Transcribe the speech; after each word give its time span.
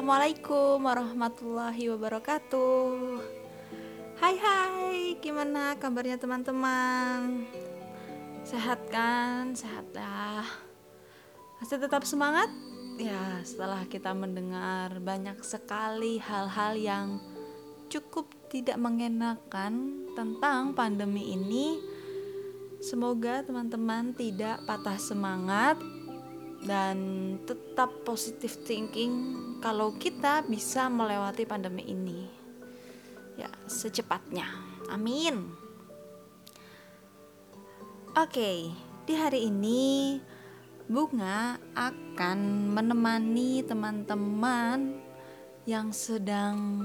Assalamualaikum 0.00 0.80
warahmatullahi 0.80 1.92
wabarakatuh. 1.92 3.20
Hai 4.16 4.32
hai, 4.40 5.12
gimana 5.20 5.76
kabarnya 5.76 6.16
teman-teman? 6.16 7.44
Sehat 8.40 8.80
kan? 8.88 9.52
Sehat 9.52 9.84
ya. 9.92 10.40
Masih 11.60 11.84
tetap 11.84 12.08
semangat? 12.08 12.48
Ya, 12.96 13.44
setelah 13.44 13.84
kita 13.92 14.16
mendengar 14.16 14.96
banyak 15.04 15.36
sekali 15.44 16.16
hal-hal 16.16 16.80
yang 16.80 17.20
cukup 17.92 18.32
tidak 18.48 18.80
mengenakan 18.80 20.08
tentang 20.16 20.72
pandemi 20.72 21.36
ini, 21.36 21.76
semoga 22.80 23.44
teman-teman 23.44 24.16
tidak 24.16 24.64
patah 24.64 24.96
semangat 24.96 25.76
dan 26.64 26.96
tetap 27.44 27.92
positive 28.08 28.64
thinking 28.64 29.36
kalau 29.60 29.94
kita 30.00 30.42
bisa 30.48 30.88
melewati 30.88 31.44
pandemi 31.44 31.84
ini 31.84 32.24
ya 33.36 33.48
secepatnya 33.68 34.48
amin 34.88 35.52
oke 38.16 38.52
di 39.04 39.14
hari 39.14 39.46
ini 39.52 40.18
bunga 40.90 41.54
akan 41.78 42.72
menemani 42.74 43.62
teman-teman 43.62 44.98
yang 45.68 45.94
sedang 45.94 46.82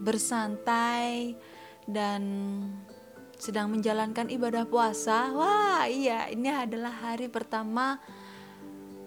bersantai 0.00 1.36
dan 1.84 2.22
sedang 3.36 3.68
menjalankan 3.68 4.32
ibadah 4.32 4.64
puasa. 4.64 5.28
Wah, 5.36 5.84
iya, 5.84 6.32
ini 6.32 6.48
adalah 6.48 6.92
hari 6.92 7.28
pertama 7.28 8.00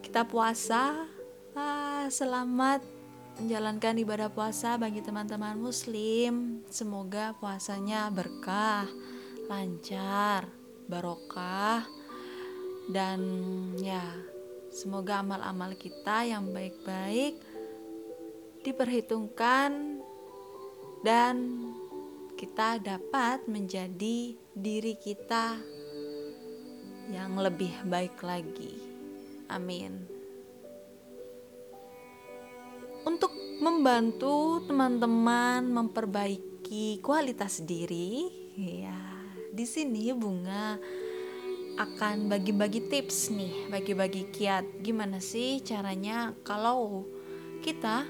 kita 0.05 0.29
puasa. 0.29 1.09
Ah, 1.57 2.05
selamat 2.13 2.96
menjalankan 3.37 4.01
ibadah 4.01 4.33
puasa 4.33 4.81
bagi 4.81 5.05
teman-teman 5.05 5.57
muslim. 5.61 6.65
Semoga 6.73 7.37
puasanya 7.37 8.09
berkah, 8.09 8.89
lancar, 9.45 10.49
barokah 10.89 11.85
dan 12.87 13.19
ya, 13.77 14.03
semoga 14.73 15.21
amal-amal 15.21 15.75
kita 15.75 16.23
yang 16.23 16.49
baik-baik 16.49 17.37
diperhitungkan 18.63 20.01
dan 21.05 21.35
kita 22.39 22.81
dapat 22.81 23.45
menjadi 23.45 24.35
diri 24.55 24.93
kita 24.97 25.59
yang 27.13 27.37
lebih 27.39 27.71
baik 27.87 28.19
lagi. 28.23 28.75
Amin. 29.47 30.16
Untuk 33.07 33.31
membantu 33.63 34.59
teman-teman 34.67 35.63
memperbaiki 35.63 36.99
kualitas 36.99 37.63
diri, 37.63 38.27
ya, 38.59 38.99
di 39.47 39.63
sini 39.63 40.11
bunga 40.11 40.75
akan 41.79 42.27
bagi-bagi 42.27 42.91
tips 42.91 43.31
nih, 43.31 43.71
bagi-bagi 43.71 44.27
kiat. 44.27 44.83
Gimana 44.83 45.23
sih 45.23 45.63
caranya 45.63 46.35
kalau 46.43 47.07
kita 47.63 48.03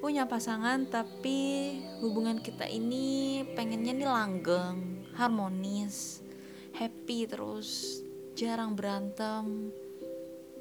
punya 0.00 0.24
pasangan 0.24 0.88
tapi 0.88 1.76
hubungan 2.00 2.40
kita 2.40 2.64
ini 2.64 3.44
pengennya 3.52 3.92
nih 3.92 4.08
langgeng, 4.08 5.04
harmonis, 5.20 6.24
happy 6.72 7.28
terus, 7.28 8.00
jarang 8.32 8.72
berantem, 8.72 9.68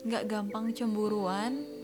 nggak 0.04 0.36
gampang 0.36 0.76
cemburuan. 0.76 1.77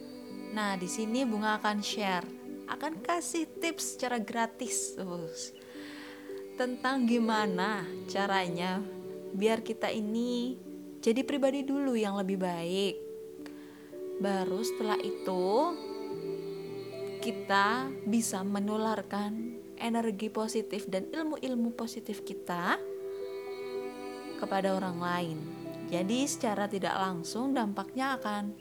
Nah, 0.53 0.77
di 0.77 0.85
sini 0.85 1.25
Bunga 1.25 1.57
akan 1.57 1.81
share, 1.81 2.29
akan 2.69 3.01
kasih 3.01 3.49
tips 3.57 3.97
secara 3.97 4.21
gratis 4.21 4.93
terus 4.93 5.51
tentang 6.53 7.09
gimana 7.09 7.81
caranya 8.05 8.77
biar 9.33 9.65
kita 9.65 9.89
ini 9.89 10.53
jadi 11.01 11.25
pribadi 11.25 11.65
dulu 11.65 11.97
yang 11.97 12.15
lebih 12.21 12.37
baik. 12.37 12.95
Baru 14.21 14.61
setelah 14.61 15.01
itu 15.01 15.73
kita 17.25 17.89
bisa 18.05 18.45
menularkan 18.45 19.57
energi 19.81 20.29
positif 20.29 20.85
dan 20.85 21.09
ilmu-ilmu 21.09 21.73
positif 21.73 22.21
kita 22.21 22.77
kepada 24.37 24.77
orang 24.77 24.97
lain. 25.01 25.37
Jadi 25.89 26.29
secara 26.29 26.69
tidak 26.69 26.93
langsung 26.93 27.57
dampaknya 27.57 28.21
akan 28.21 28.53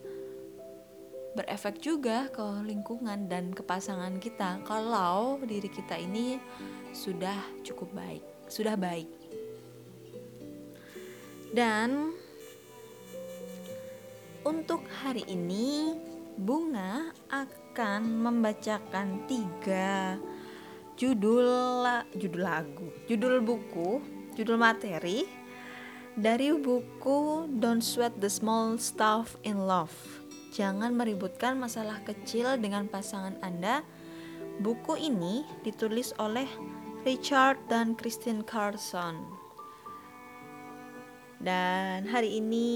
berefek 1.32 1.80
juga 1.80 2.28
ke 2.28 2.44
lingkungan 2.64 3.28
dan 3.28 3.56
ke 3.56 3.64
pasangan 3.64 4.20
kita 4.20 4.60
kalau 4.68 5.40
diri 5.44 5.68
kita 5.68 5.96
ini 5.96 6.36
sudah 6.92 7.36
cukup 7.64 7.88
baik, 7.96 8.24
sudah 8.52 8.76
baik. 8.76 9.08
Dan 11.52 12.16
untuk 14.44 14.84
hari 15.04 15.24
ini 15.28 15.92
Bunga 16.32 17.12
akan 17.28 18.24
membacakan 18.24 19.28
tiga 19.28 20.16
judul 20.96 21.84
judul 22.16 22.40
lagu, 22.40 22.88
judul 23.04 23.44
buku, 23.44 24.00
judul 24.32 24.56
materi 24.56 25.28
dari 26.16 26.52
buku 26.56 27.48
Don't 27.60 27.84
Sweat 27.84 28.16
the 28.16 28.32
Small 28.32 28.80
Stuff 28.80 29.36
in 29.44 29.68
Love. 29.68 30.21
Jangan 30.52 30.92
meributkan 30.92 31.56
masalah 31.56 32.04
kecil 32.04 32.60
dengan 32.60 32.84
pasangan 32.84 33.40
Anda. 33.40 33.80
Buku 34.60 35.00
ini 35.00 35.48
ditulis 35.64 36.12
oleh 36.20 36.44
Richard 37.08 37.56
dan 37.72 37.96
Christine 37.96 38.44
Carlson. 38.44 39.16
Dan 41.40 42.04
hari 42.06 42.36
ini 42.38 42.68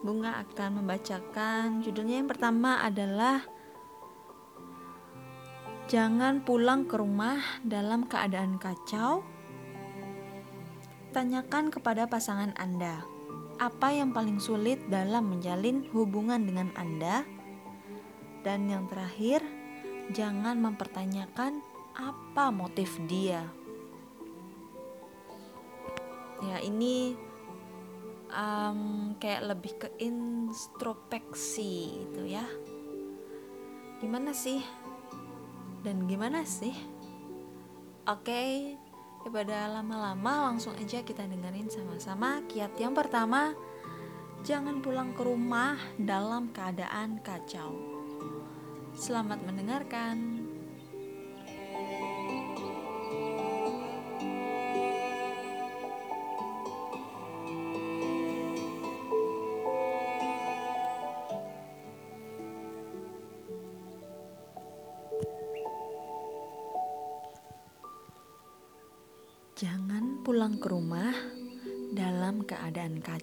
Bunga 0.00 0.42
akan 0.42 0.82
membacakan 0.82 1.86
judulnya 1.86 2.20
yang 2.20 2.28
pertama 2.28 2.82
adalah 2.82 3.46
Jangan 5.86 6.42
pulang 6.44 6.84
ke 6.84 6.98
rumah 6.98 7.40
dalam 7.64 8.04
keadaan 8.04 8.60
kacau 8.60 9.24
Tanyakan 11.10 11.74
kepada 11.74 12.06
pasangan 12.06 12.54
Anda, 12.54 13.02
apa 13.60 13.92
yang 13.92 14.16
paling 14.16 14.40
sulit 14.40 14.80
dalam 14.88 15.36
menjalin 15.36 15.84
hubungan 15.92 16.48
dengan 16.48 16.72
Anda? 16.80 17.28
Dan 18.40 18.72
yang 18.72 18.88
terakhir, 18.88 19.44
jangan 20.16 20.56
mempertanyakan 20.64 21.60
apa 21.92 22.48
motif 22.48 22.96
dia. 23.04 23.44
Ya, 26.40 26.56
ini 26.64 27.20
um, 28.32 29.12
kayak 29.20 29.52
lebih 29.52 29.72
ke 29.76 29.92
introspeksi 30.00 32.00
itu 32.08 32.32
ya. 32.32 32.48
Gimana 34.00 34.32
sih? 34.32 34.64
Dan 35.84 36.08
gimana 36.08 36.48
sih? 36.48 36.72
Oke, 38.08 38.24
okay, 38.24 38.79
Daripada 39.20 39.68
lama-lama 39.68 40.50
langsung 40.50 40.72
aja 40.80 41.04
kita 41.04 41.28
dengerin 41.28 41.68
sama-sama 41.68 42.40
kiat 42.48 42.72
yang 42.80 42.96
pertama 42.96 43.52
Jangan 44.40 44.80
pulang 44.80 45.12
ke 45.12 45.20
rumah 45.20 45.76
dalam 46.00 46.48
keadaan 46.56 47.20
kacau. 47.20 47.76
Selamat 48.96 49.44
mendengarkan 49.44 50.48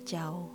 kacau. 0.08 0.48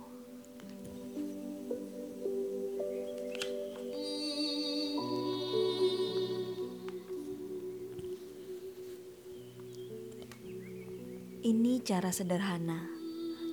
Ini 11.45 11.85
cara 11.85 12.09
sederhana, 12.09 12.81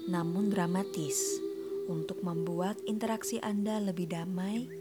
namun 0.08 0.49
dramatis, 0.49 1.37
untuk 1.93 2.25
membuat 2.25 2.81
interaksi 2.88 3.37
Anda 3.44 3.76
lebih 3.85 4.08
damai 4.08 4.73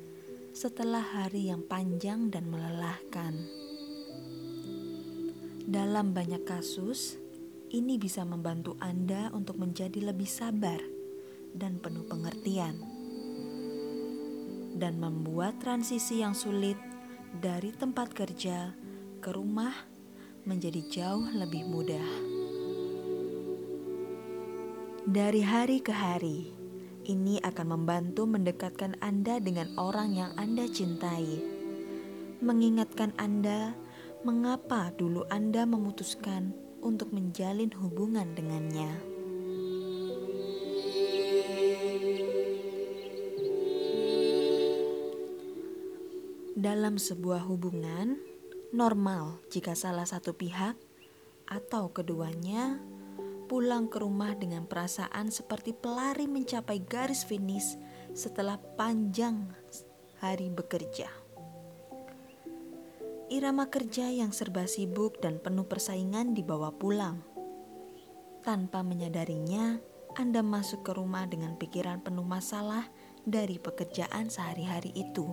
setelah 0.56 1.04
hari 1.04 1.52
yang 1.52 1.68
panjang 1.68 2.32
dan 2.32 2.48
melelahkan. 2.48 3.36
Dalam 5.68 6.16
banyak 6.16 6.48
kasus, 6.48 7.20
ini 7.76 8.00
bisa 8.00 8.24
membantu 8.24 8.80
Anda 8.80 9.36
untuk 9.36 9.60
menjadi 9.60 10.16
lebih 10.16 10.30
sabar 10.30 10.99
dan 11.54 11.82
penuh 11.82 12.06
pengertian, 12.06 12.76
dan 14.78 14.98
membuat 15.02 15.58
transisi 15.62 16.22
yang 16.22 16.34
sulit 16.34 16.78
dari 17.30 17.70
tempat 17.76 18.14
kerja 18.14 18.74
ke 19.22 19.30
rumah 19.30 19.74
menjadi 20.48 20.82
jauh 20.90 21.28
lebih 21.36 21.68
mudah. 21.70 22.10
Dari 25.10 25.42
hari 25.42 25.82
ke 25.82 25.90
hari, 25.90 26.54
ini 27.10 27.42
akan 27.42 27.68
membantu 27.74 28.30
mendekatkan 28.30 28.98
Anda 29.02 29.42
dengan 29.42 29.74
orang 29.82 30.14
yang 30.14 30.32
Anda 30.38 30.70
cintai, 30.70 31.42
mengingatkan 32.46 33.18
Anda 33.18 33.74
mengapa 34.22 34.94
dulu 34.94 35.26
Anda 35.34 35.66
memutuskan 35.66 36.54
untuk 36.86 37.10
menjalin 37.16 37.74
hubungan 37.74 38.36
dengannya. 38.36 39.19
Dalam 46.60 47.00
sebuah 47.00 47.48
hubungan, 47.48 48.20
normal 48.76 49.40
jika 49.48 49.80
salah 49.80 50.04
satu 50.04 50.36
pihak 50.36 50.76
atau 51.48 51.96
keduanya 51.96 52.84
pulang 53.48 53.88
ke 53.88 54.04
rumah 54.04 54.36
dengan 54.36 54.68
perasaan 54.68 55.32
seperti 55.32 55.72
pelari 55.72 56.28
mencapai 56.28 56.84
garis 56.84 57.24
finish 57.24 57.80
setelah 58.12 58.60
panjang 58.76 59.48
hari 60.20 60.52
bekerja. 60.52 61.08
Irama 63.32 63.72
kerja 63.72 64.12
yang 64.12 64.36
serba 64.36 64.68
sibuk 64.68 65.24
dan 65.24 65.40
penuh 65.40 65.64
persaingan 65.64 66.36
dibawa 66.36 66.76
pulang. 66.76 67.24
Tanpa 68.44 68.84
menyadarinya, 68.84 69.80
Anda 70.20 70.44
masuk 70.44 70.84
ke 70.84 70.92
rumah 70.92 71.24
dengan 71.24 71.56
pikiran 71.56 72.04
penuh 72.04 72.28
masalah 72.28 72.92
dari 73.24 73.56
pekerjaan 73.64 74.28
sehari-hari 74.28 74.92
itu 74.92 75.32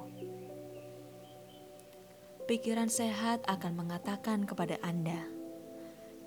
pikiran 2.47 2.87
sehat 2.87 3.43
akan 3.51 3.75
mengatakan 3.75 4.47
kepada 4.47 4.79
Anda, 4.79 5.19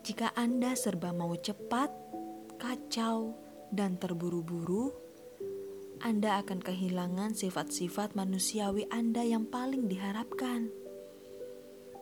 jika 0.03 0.35
Anda 0.35 0.75
serba 0.75 1.15
mau 1.15 1.31
cepat, 1.31 1.87
kacau, 2.59 3.39
dan 3.71 3.95
terburu-buru, 3.95 4.91
Anda 6.03 6.43
akan 6.43 6.59
kehilangan 6.59 7.39
sifat-sifat 7.39 8.19
manusiawi 8.19 8.91
Anda 8.91 9.23
yang 9.23 9.47
paling 9.47 9.87
diharapkan, 9.87 10.67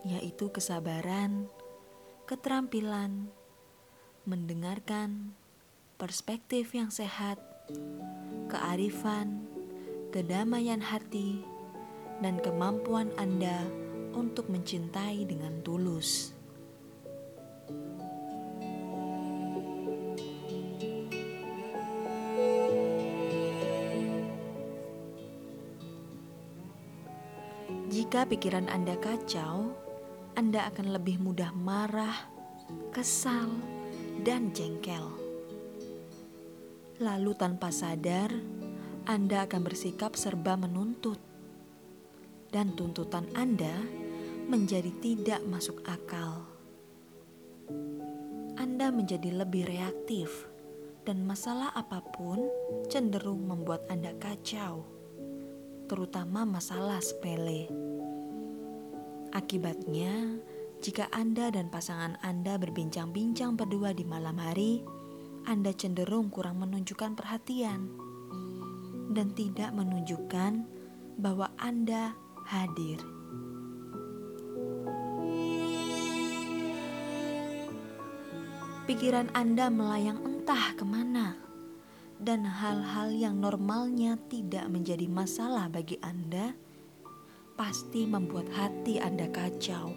yaitu 0.02 0.50
kesabaran, 0.50 1.46
keterampilan, 2.26 3.30
mendengarkan, 4.26 5.38
perspektif 6.02 6.74
yang 6.74 6.90
sehat, 6.90 7.38
kearifan, 8.50 9.46
kedamaian 10.10 10.82
hati, 10.82 11.46
dan 12.26 12.42
kemampuan 12.42 13.14
Anda 13.22 13.87
untuk 14.18 14.50
mencintai 14.50 15.30
dengan 15.30 15.62
tulus. 15.62 16.34
Jika 27.94 28.26
pikiran 28.26 28.66
Anda 28.74 28.98
kacau, 28.98 29.78
Anda 30.34 30.66
akan 30.74 30.98
lebih 30.98 31.22
mudah 31.22 31.54
marah, 31.54 32.26
kesal, 32.90 33.54
dan 34.26 34.50
jengkel. 34.50 35.06
Lalu, 36.98 37.32
tanpa 37.38 37.70
sadar, 37.70 38.34
Anda 39.06 39.46
akan 39.46 39.62
bersikap 39.62 40.18
serba 40.18 40.58
menuntut, 40.58 41.20
dan 42.50 42.74
tuntutan 42.74 43.28
Anda 43.36 44.07
menjadi 44.48 44.96
tidak 45.04 45.44
masuk 45.44 45.84
akal. 45.84 46.48
Anda 48.56 48.96
menjadi 48.96 49.36
lebih 49.44 49.68
reaktif, 49.68 50.48
dan 51.04 51.28
masalah 51.28 51.76
apa 51.76 52.00
pun 52.16 52.48
cenderung 52.88 53.44
membuat 53.44 53.84
Anda 53.92 54.16
kacau, 54.16 54.88
terutama 55.92 56.48
masalah 56.48 57.04
sepele. 57.04 57.68
Akibatnya, 59.36 60.40
jika 60.80 61.12
Anda 61.12 61.52
dan 61.52 61.68
pasangan 61.68 62.16
Anda 62.24 62.56
berbincang-bincang 62.56 63.60
berdua 63.60 63.92
di 63.92 64.08
malam 64.08 64.40
hari, 64.40 64.80
Anda 65.44 65.76
cenderung 65.76 66.32
kurang 66.32 66.64
menunjukkan 66.64 67.20
perhatian 67.20 67.92
dan 69.12 69.28
tidak 69.36 69.76
menunjukkan 69.76 70.64
bahwa 71.20 71.52
Anda 71.60 72.16
hadir. 72.48 73.17
Pikiran 78.88 79.28
Anda 79.36 79.68
melayang 79.68 80.24
entah 80.24 80.72
ke 80.80 80.88
mana, 80.88 81.36
dan 82.24 82.48
hal-hal 82.48 83.12
yang 83.12 83.36
normalnya 83.36 84.16
tidak 84.32 84.64
menjadi 84.72 85.12
masalah 85.12 85.68
bagi 85.68 86.00
Anda 86.00 86.56
pasti 87.60 88.08
membuat 88.08 88.48
hati 88.56 88.96
Anda 89.04 89.28
kacau. 89.28 89.92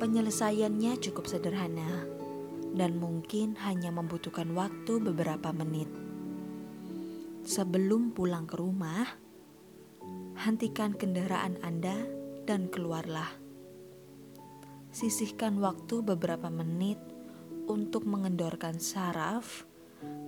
Penyelesaiannya 0.00 0.96
cukup 1.04 1.28
sederhana 1.28 2.08
dan 2.72 2.96
mungkin 2.96 3.60
hanya 3.60 3.92
membutuhkan 3.92 4.56
waktu 4.56 4.96
beberapa 5.04 5.52
menit. 5.52 5.92
Sebelum 7.44 8.16
pulang 8.16 8.48
ke 8.48 8.56
rumah, 8.56 9.04
hentikan 10.40 10.96
kendaraan 10.96 11.60
Anda 11.60 11.92
dan 12.48 12.72
keluarlah. 12.72 13.28
Sisihkan 14.88 15.60
waktu 15.60 16.00
beberapa 16.00 16.48
menit 16.48 16.96
untuk 17.68 18.08
mengendorkan 18.08 18.80
saraf, 18.80 19.68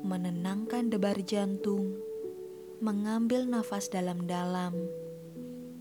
menenangkan 0.04 0.92
debar 0.92 1.16
jantung, 1.24 1.96
mengambil 2.84 3.48
nafas 3.48 3.88
dalam-dalam, 3.88 4.76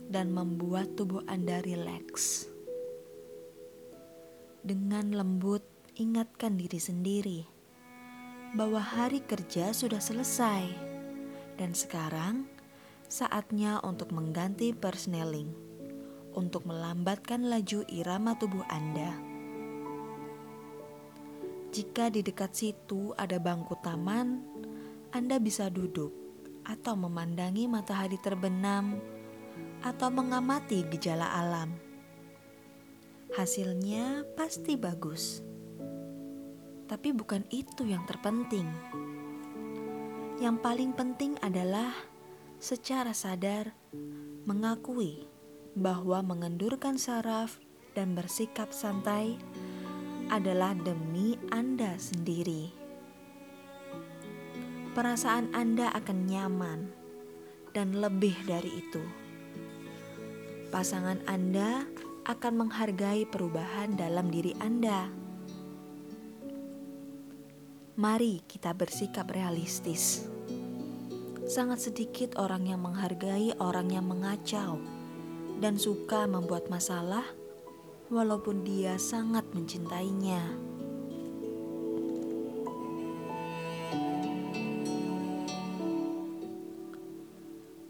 dan 0.08 0.32
membuat 0.32 0.96
tubuh 0.96 1.28
Anda 1.28 1.60
rileks. 1.60 2.48
Dengan 4.64 5.12
lembut, 5.12 5.66
ingatkan 6.00 6.56
diri 6.56 6.80
sendiri 6.80 7.40
bahwa 8.56 8.80
hari 8.80 9.20
kerja 9.28 9.76
sudah 9.76 10.00
selesai, 10.00 10.72
dan 11.60 11.76
sekarang 11.76 12.51
saatnya 13.12 13.84
untuk 13.84 14.16
mengganti 14.16 14.72
persneling 14.72 15.52
untuk 16.32 16.64
melambatkan 16.64 17.44
laju 17.52 17.84
irama 17.92 18.40
tubuh 18.40 18.64
Anda. 18.72 19.20
Jika 21.76 22.08
di 22.08 22.24
dekat 22.24 22.56
situ 22.56 23.12
ada 23.20 23.36
bangku 23.36 23.76
taman, 23.84 24.40
Anda 25.12 25.44
bisa 25.44 25.68
duduk 25.68 26.16
atau 26.64 26.96
memandangi 26.96 27.68
matahari 27.68 28.16
terbenam 28.16 28.96
atau 29.84 30.08
mengamati 30.08 30.88
gejala 30.88 31.36
alam. 31.36 31.76
Hasilnya 33.36 34.24
pasti 34.40 34.80
bagus. 34.80 35.44
Tapi 36.88 37.12
bukan 37.12 37.44
itu 37.52 37.88
yang 37.88 38.04
terpenting. 38.08 38.68
Yang 40.44 40.56
paling 40.60 40.92
penting 40.92 41.40
adalah 41.40 42.11
secara 42.62 43.10
sadar 43.18 43.74
mengakui 44.46 45.26
bahwa 45.74 46.22
mengendurkan 46.22 47.02
saraf 47.02 47.58
dan 47.98 48.14
bersikap 48.14 48.70
santai 48.70 49.34
adalah 50.30 50.78
demi 50.78 51.42
Anda 51.50 51.98
sendiri. 51.98 52.70
Perasaan 54.94 55.58
Anda 55.58 55.90
akan 55.90 56.18
nyaman 56.30 56.80
dan 57.74 57.98
lebih 57.98 58.38
dari 58.46 58.70
itu. 58.78 59.02
Pasangan 60.70 61.18
Anda 61.26 61.82
akan 62.30 62.54
menghargai 62.62 63.26
perubahan 63.26 63.98
dalam 63.98 64.30
diri 64.30 64.54
Anda. 64.62 65.10
Mari 67.98 68.46
kita 68.46 68.78
bersikap 68.78 69.34
realistis 69.34 70.30
sangat 71.52 71.84
sedikit 71.84 72.40
orang 72.40 72.64
yang 72.64 72.80
menghargai 72.80 73.52
orang 73.60 73.92
yang 73.92 74.08
mengacau 74.08 74.80
dan 75.60 75.76
suka 75.76 76.24
membuat 76.24 76.72
masalah, 76.72 77.28
walaupun 78.08 78.64
dia 78.64 78.96
sangat 78.96 79.44
mencintainya. 79.52 80.40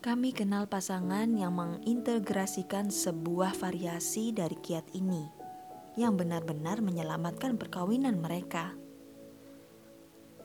Kami 0.01 0.33
kenal 0.33 0.65
pasangan 0.65 1.29
yang 1.29 1.53
mengintegrasikan 1.53 2.89
sebuah 2.89 3.53
variasi 3.53 4.33
dari 4.33 4.57
kiat 4.57 4.89
ini, 4.97 5.21
yang 6.01 6.17
benar-benar 6.17 6.81
menyelamatkan 6.81 7.61
perkawinan 7.61 8.17
mereka. 8.17 8.73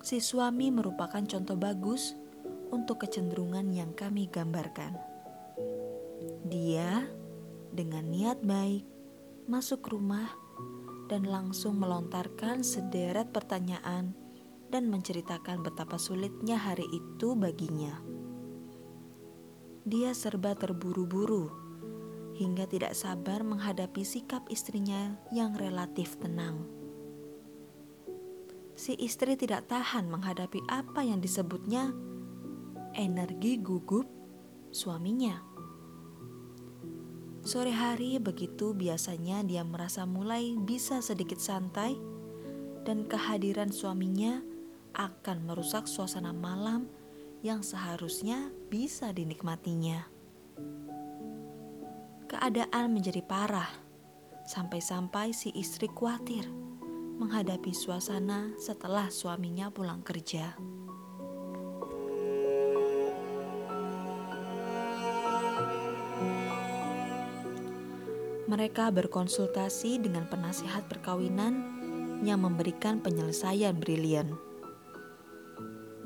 si 0.06 0.22
suami 0.22 0.70
merupakan 0.70 1.18
contoh 1.18 1.58
bagus 1.58 2.14
untuk 2.70 3.06
kecenderungan 3.06 3.68
yang 3.70 3.92
kami 3.92 4.30
gambarkan. 4.30 4.96
Dia 6.46 7.06
dengan 7.70 8.08
niat 8.10 8.42
baik 8.42 8.86
masuk 9.46 9.86
rumah 9.90 10.30
dan 11.06 11.26
langsung 11.26 11.78
melontarkan 11.78 12.66
sederet 12.66 13.30
pertanyaan 13.30 14.14
dan 14.70 14.90
menceritakan 14.90 15.62
betapa 15.62 15.98
sulitnya 15.98 16.58
hari 16.58 16.86
itu 16.90 17.38
baginya. 17.38 18.02
Dia 19.86 20.10
serba 20.18 20.58
terburu-buru 20.58 21.50
hingga 22.34 22.66
tidak 22.66 22.98
sabar 22.98 23.46
menghadapi 23.46 24.02
sikap 24.02 24.44
istrinya 24.50 25.14
yang 25.30 25.54
relatif 25.54 26.18
tenang 26.18 26.76
si 28.76 28.92
istri 29.00 29.40
tidak 29.40 29.72
tahan 29.72 30.06
menghadapi 30.06 30.60
apa 30.68 31.00
yang 31.00 31.18
disebutnya 31.24 31.96
energi 32.96 33.60
gugup 33.60 34.08
suaminya. 34.72 35.36
Sore 37.46 37.70
hari 37.70 38.18
begitu 38.18 38.74
biasanya 38.74 39.46
dia 39.46 39.62
merasa 39.62 40.02
mulai 40.02 40.58
bisa 40.58 40.98
sedikit 40.98 41.38
santai 41.38 41.94
dan 42.82 43.06
kehadiran 43.06 43.70
suaminya 43.70 44.42
akan 44.96 45.46
merusak 45.46 45.86
suasana 45.86 46.34
malam 46.34 46.90
yang 47.44 47.62
seharusnya 47.62 48.50
bisa 48.72 49.14
dinikmatinya. 49.14 50.08
Keadaan 52.26 52.90
menjadi 52.90 53.22
parah 53.22 53.70
sampai-sampai 54.50 55.30
si 55.30 55.54
istri 55.54 55.86
khawatir 55.86 56.50
menghadapi 57.16 57.70
suasana 57.70 58.58
setelah 58.58 59.06
suaminya 59.08 59.70
pulang 59.70 60.02
kerja. 60.02 60.58
Mereka 68.46 68.94
berkonsultasi 68.94 69.98
dengan 69.98 70.30
penasihat 70.30 70.86
perkawinan 70.86 71.76
yang 72.22 72.46
memberikan 72.46 73.02
penyelesaian 73.02 73.74
brilian. 73.74 74.38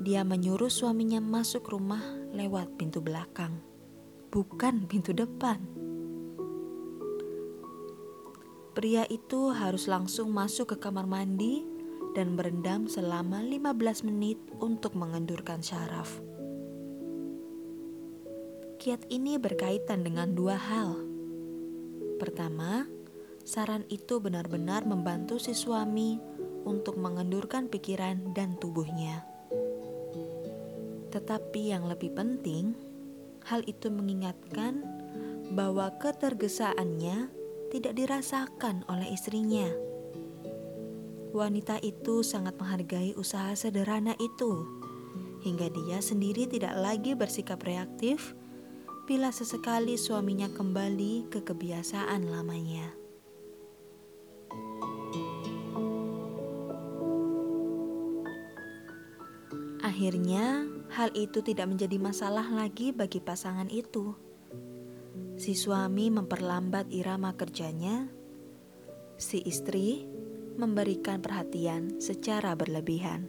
Dia 0.00 0.24
menyuruh 0.24 0.72
suaminya 0.72 1.20
masuk 1.20 1.68
rumah 1.68 2.00
lewat 2.32 2.80
pintu 2.80 3.04
belakang, 3.04 3.60
bukan 4.32 4.88
pintu 4.88 5.12
depan. 5.12 5.60
Pria 8.72 9.04
itu 9.12 9.52
harus 9.52 9.84
langsung 9.84 10.32
masuk 10.32 10.72
ke 10.72 10.76
kamar 10.80 11.04
mandi 11.04 11.60
dan 12.16 12.40
berendam 12.40 12.88
selama 12.88 13.44
15 13.44 14.08
menit 14.08 14.40
untuk 14.56 14.96
mengendurkan 14.96 15.60
syaraf. 15.60 16.24
Kiat 18.80 19.04
ini 19.12 19.36
berkaitan 19.36 20.00
dengan 20.00 20.32
dua 20.32 20.56
hal. 20.56 21.09
Pertama, 22.20 22.84
saran 23.48 23.88
itu 23.88 24.20
benar-benar 24.20 24.84
membantu 24.84 25.40
si 25.40 25.56
suami 25.56 26.20
untuk 26.68 27.00
mengendurkan 27.00 27.72
pikiran 27.72 28.36
dan 28.36 28.60
tubuhnya. 28.60 29.24
Tetapi 31.08 31.72
yang 31.72 31.88
lebih 31.88 32.12
penting, 32.12 32.76
hal 33.48 33.64
itu 33.64 33.88
mengingatkan 33.88 34.84
bahwa 35.56 35.90
ketergesaannya 35.96 37.32
tidak 37.72 37.96
dirasakan 37.96 38.84
oleh 38.86 39.16
istrinya. 39.16 39.66
Wanita 41.32 41.80
itu 41.80 42.20
sangat 42.20 42.58
menghargai 42.60 43.16
usaha 43.16 43.54
sederhana 43.56 44.12
itu, 44.20 44.68
hingga 45.40 45.72
dia 45.72 45.98
sendiri 46.04 46.44
tidak 46.44 46.76
lagi 46.76 47.16
bersikap 47.16 47.64
reaktif 47.64 48.36
bila 49.10 49.34
sesekali 49.34 49.98
suaminya 49.98 50.46
kembali 50.54 51.34
ke 51.34 51.42
kebiasaan 51.42 52.30
lamanya. 52.30 52.94
Akhirnya, 59.82 60.62
hal 60.94 61.10
itu 61.18 61.42
tidak 61.42 61.66
menjadi 61.74 61.98
masalah 61.98 62.46
lagi 62.54 62.94
bagi 62.94 63.18
pasangan 63.18 63.66
itu 63.66 64.14
Si 65.40 65.56
suami 65.56 66.12
memperlambat 66.12 66.92
irama 66.92 67.32
kerjanya, 67.32 68.12
si 69.16 69.40
istri 69.48 70.04
memberikan 70.60 71.24
perhatian 71.24 71.96
secara 71.96 72.52
berlebihan. 72.52 73.24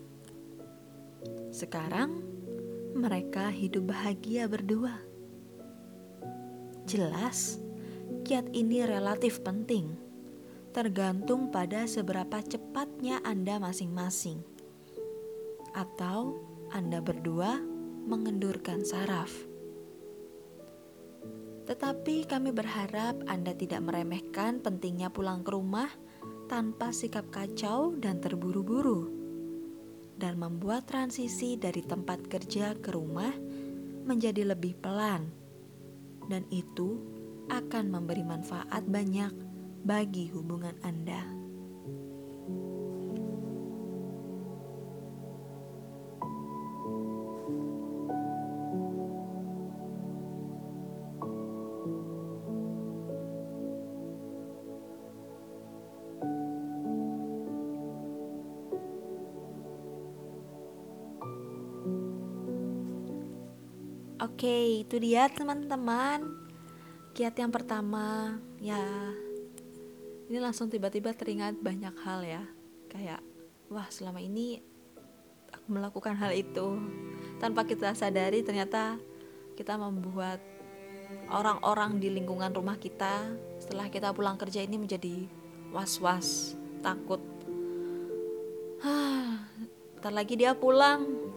Sekarang 1.56 2.20
mereka 3.00 3.48
hidup 3.48 3.96
bahagia 3.96 4.52
berdua. 4.52 5.11
Jelas, 6.92 7.56
kiat 8.28 8.52
ini 8.52 8.84
relatif 8.84 9.40
penting, 9.48 9.96
tergantung 10.76 11.48
pada 11.48 11.88
seberapa 11.88 12.44
cepatnya 12.44 13.24
Anda 13.24 13.64
masing-masing, 13.64 14.44
atau 15.72 16.36
Anda 16.76 17.00
berdua 17.00 17.64
mengendurkan 18.04 18.84
saraf. 18.84 19.32
Tetapi 21.64 22.28
kami 22.28 22.52
berharap 22.52 23.24
Anda 23.24 23.56
tidak 23.56 23.88
meremehkan 23.88 24.60
pentingnya 24.60 25.16
pulang 25.16 25.48
ke 25.48 25.56
rumah 25.56 25.88
tanpa 26.52 26.92
sikap 26.92 27.32
kacau 27.32 27.96
dan 27.96 28.20
terburu-buru, 28.20 29.08
dan 30.20 30.36
membuat 30.36 30.92
transisi 30.92 31.56
dari 31.56 31.88
tempat 31.88 32.28
kerja 32.28 32.76
ke 32.76 32.92
rumah 32.92 33.32
menjadi 34.04 34.44
lebih 34.44 34.76
pelan, 34.84 35.41
dan 36.32 36.48
itu 36.48 36.96
akan 37.52 37.92
memberi 37.92 38.24
manfaat 38.24 38.88
banyak 38.88 39.36
bagi 39.84 40.32
hubungan 40.32 40.80
Anda. 40.80 41.41
Oke, 64.42 64.82
itu 64.82 64.98
dia 64.98 65.30
teman-teman. 65.30 66.26
Kiat 67.14 67.38
yang 67.38 67.54
pertama, 67.54 68.42
ya 68.58 68.82
ini 70.34 70.42
langsung 70.42 70.66
tiba-tiba 70.66 71.14
teringat 71.14 71.62
banyak 71.62 71.94
hal 72.02 72.26
ya. 72.26 72.42
Kayak, 72.90 73.22
wah 73.70 73.86
selama 73.94 74.18
ini 74.18 74.58
aku 75.54 75.68
melakukan 75.70 76.18
hal 76.18 76.34
itu. 76.34 76.74
Tanpa 77.38 77.70
kita 77.70 77.94
sadari 77.94 78.42
ternyata 78.42 78.98
kita 79.54 79.78
membuat 79.78 80.42
orang-orang 81.30 82.02
di 82.02 82.10
lingkungan 82.10 82.50
rumah 82.50 82.82
kita 82.82 83.30
setelah 83.62 83.94
kita 83.94 84.10
pulang 84.10 84.42
kerja 84.42 84.66
ini 84.66 84.82
menjadi 84.82 85.30
was-was, 85.70 86.58
takut. 86.82 87.22
Hah, 88.82 89.38
lagi 90.02 90.34
dia 90.34 90.58
pulang, 90.58 91.30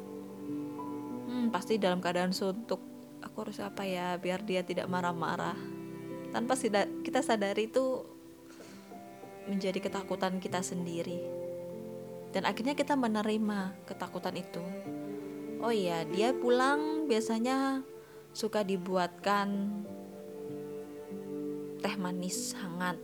pasti 1.52 1.76
dalam 1.76 2.00
keadaan 2.00 2.32
suntuk 2.32 2.94
aku 3.25 3.49
harus 3.49 3.59
apa 3.64 3.88
ya 3.88 4.21
biar 4.21 4.45
dia 4.45 4.61
tidak 4.61 4.87
marah-marah. 4.87 5.57
Tanpa 6.31 6.54
kita 7.00 7.25
sadari 7.25 7.73
itu 7.73 8.04
menjadi 9.49 9.81
ketakutan 9.81 10.37
kita 10.38 10.61
sendiri. 10.61 11.19
Dan 12.35 12.45
akhirnya 12.45 12.75
kita 12.76 12.99
menerima 12.99 13.87
ketakutan 13.88 14.35
itu. 14.37 14.62
Oh 15.64 15.73
iya 15.73 16.04
dia 16.04 16.37
pulang 16.37 17.09
biasanya 17.09 17.81
suka 18.35 18.61
dibuatkan 18.66 19.71
teh 21.81 21.97
manis 21.97 22.52
hangat. 22.59 22.99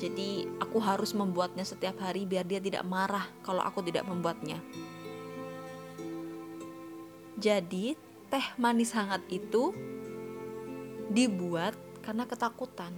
Jadi 0.00 0.48
aku 0.60 0.80
harus 0.80 1.12
membuatnya 1.12 1.64
setiap 1.64 2.00
hari 2.00 2.24
biar 2.24 2.48
dia 2.48 2.60
tidak 2.60 2.84
marah 2.88 3.28
kalau 3.44 3.60
aku 3.60 3.84
tidak 3.84 4.08
membuatnya 4.08 4.60
jadi, 7.40 7.96
teh 8.28 8.46
manis 8.60 8.92
hangat 8.92 9.24
itu 9.32 9.72
dibuat 11.08 11.72
karena 12.04 12.28
ketakutan, 12.28 12.92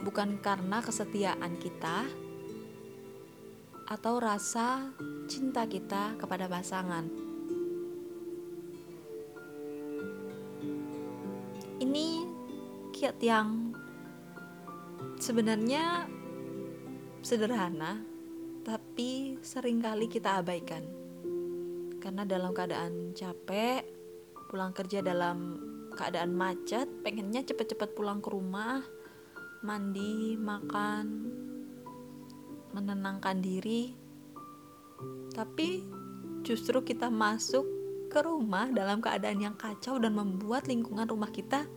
bukan 0.00 0.40
karena 0.40 0.80
kesetiaan 0.80 1.60
kita 1.60 2.08
atau 3.84 4.16
rasa 4.16 4.96
cinta 5.28 5.68
kita 5.68 6.16
kepada 6.16 6.48
pasangan. 6.48 7.04
Ini 11.78 12.08
kiat 12.96 13.20
yang 13.20 13.76
sebenarnya 15.20 16.08
sederhana, 17.20 18.02
tapi 18.64 19.36
sering 19.44 19.84
kali 19.84 20.08
kita 20.08 20.40
abaikan. 20.40 21.07
Karena 21.98 22.22
dalam 22.22 22.54
keadaan 22.54 23.12
capek, 23.12 23.82
pulang 24.48 24.72
kerja 24.72 25.02
dalam 25.02 25.58
keadaan 25.98 26.32
macet, 26.32 26.86
pengennya 27.02 27.42
cepet-cepet 27.42 27.98
pulang 27.98 28.22
ke 28.22 28.30
rumah, 28.30 28.80
mandi, 29.66 30.38
makan, 30.38 31.06
menenangkan 32.70 33.42
diri. 33.42 33.92
Tapi 35.34 35.82
justru 36.46 36.86
kita 36.86 37.10
masuk 37.10 37.66
ke 38.08 38.24
rumah 38.24 38.72
dalam 38.72 39.04
keadaan 39.04 39.42
yang 39.42 39.56
kacau 39.58 40.00
dan 40.00 40.16
membuat 40.16 40.64
lingkungan 40.64 41.10
rumah 41.10 41.28
kita 41.28 41.68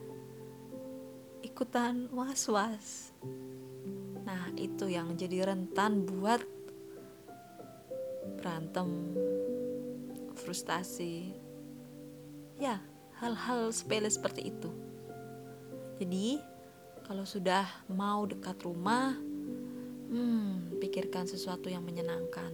ikutan 1.41 2.07
was-was. 2.13 3.11
Nah, 4.23 4.53
itu 4.55 4.87
yang 4.87 5.17
jadi 5.17 5.51
rentan 5.51 6.05
buat 6.07 6.39
berantem, 8.39 8.87
frustasi. 10.41 11.37
Ya, 12.57 12.81
hal-hal 13.21 13.69
sepele 13.69 14.09
seperti 14.09 14.49
itu. 14.49 14.73
Jadi, 16.01 16.41
kalau 17.05 17.23
sudah 17.23 17.69
mau 17.85 18.25
dekat 18.25 18.57
rumah, 18.65 19.13
hmm, 20.09 20.81
pikirkan 20.81 21.29
sesuatu 21.29 21.69
yang 21.69 21.85
menyenangkan. 21.85 22.49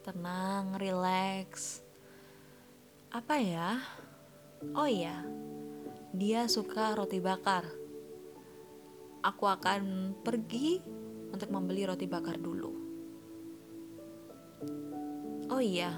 Tenang, 0.00 0.80
relax. 0.80 1.84
Apa 3.12 3.36
ya? 3.36 3.76
Oh 4.72 4.88
iya, 4.88 5.24
dia 6.16 6.48
suka 6.48 6.96
roti 6.96 7.20
bakar 7.20 7.64
aku 9.20 9.44
akan 9.44 10.12
pergi 10.24 10.80
untuk 11.30 11.48
membeli 11.52 11.84
roti 11.84 12.08
bakar 12.08 12.40
dulu. 12.40 12.72
Oh 15.50 15.62
iya, 15.62 15.92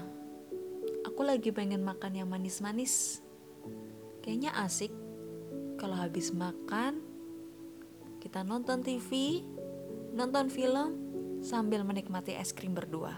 aku 1.13 1.29
lagi 1.29 1.53
pengen 1.53 1.85
makan 1.85 2.17
yang 2.17 2.25
manis-manis. 2.25 3.21
Kayaknya 4.25 4.49
asik 4.65 4.89
kalau 5.77 5.93
habis 5.93 6.33
makan 6.33 7.05
kita 8.17 8.41
nonton 8.41 8.81
TV, 8.81 9.45
nonton 10.17 10.49
film 10.49 10.97
sambil 11.45 11.85
menikmati 11.85 12.33
es 12.33 12.49
krim 12.49 12.73
berdua. 12.73 13.13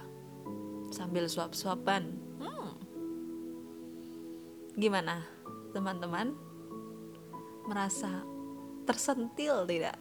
Sambil 0.92 1.32
suap-suapan. 1.32 2.12
Hmm. 2.44 2.76
Gimana, 4.76 5.24
teman-teman? 5.72 6.36
Merasa 7.64 8.28
tersentil 8.84 9.64
tidak? 9.72 9.96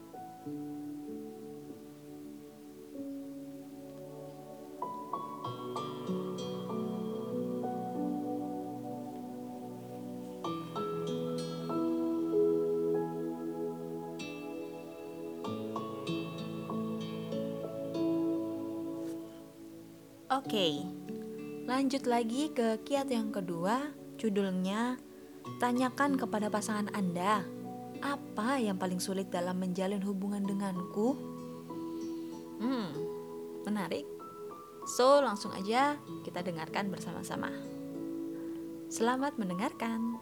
Oke, 20.45 20.85
lanjut 21.65 22.05
lagi 22.05 22.53
ke 22.53 22.77
kiat 22.85 23.09
yang 23.09 23.33
kedua, 23.33 23.97
judulnya 24.21 25.01
Tanyakan 25.57 26.17
kepada 26.17 26.49
pasangan 26.49 26.89
Anda 26.97 27.45
apa 28.05 28.61
yang 28.61 28.77
paling 28.77 29.01
sulit 29.01 29.33
dalam 29.33 29.57
menjalin 29.57 30.05
hubungan 30.05 30.45
denganku? 30.45 31.17
Hmm, 32.61 32.93
menarik. 33.65 34.05
So, 34.85 35.25
langsung 35.25 35.53
aja 35.57 35.97
kita 36.25 36.45
dengarkan 36.45 36.93
bersama-sama. 36.93 37.49
Selamat 38.93 39.41
mendengarkan. 39.41 40.21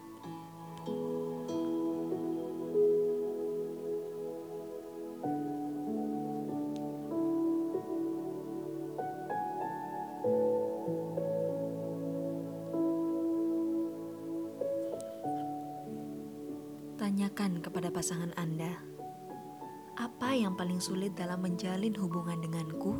Paling 20.73 20.89
sulit 20.89 21.13
dalam 21.13 21.37
menjalin 21.37 21.93
hubungan 22.01 22.41
denganku? 22.41 22.97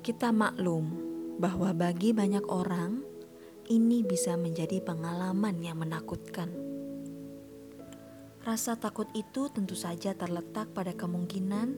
Kita 0.00 0.32
maklum 0.32 0.88
bahwa 1.36 1.76
bagi 1.76 2.16
banyak 2.16 2.48
orang, 2.48 3.04
ini 3.68 4.00
bisa 4.08 4.40
menjadi 4.40 4.80
pengalaman 4.80 5.60
yang 5.60 5.84
menakutkan. 5.84 6.48
Rasa 8.40 8.80
takut 8.80 9.12
itu 9.12 9.52
tentu 9.52 9.76
saja 9.76 10.16
terletak 10.16 10.72
pada 10.72 10.96
kemungkinan 10.96 11.76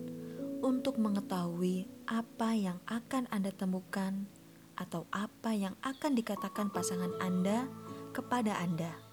untuk 0.63 1.03
mengetahui 1.03 1.91
apa 2.07 2.55
yang 2.55 2.79
akan 2.87 3.27
Anda 3.35 3.51
temukan 3.51 4.31
atau 4.79 5.11
apa 5.11 5.59
yang 5.59 5.75
akan 5.83 6.15
dikatakan 6.15 6.71
pasangan 6.71 7.19
Anda 7.19 7.67
kepada 8.11 8.59
Anda 8.59 9.09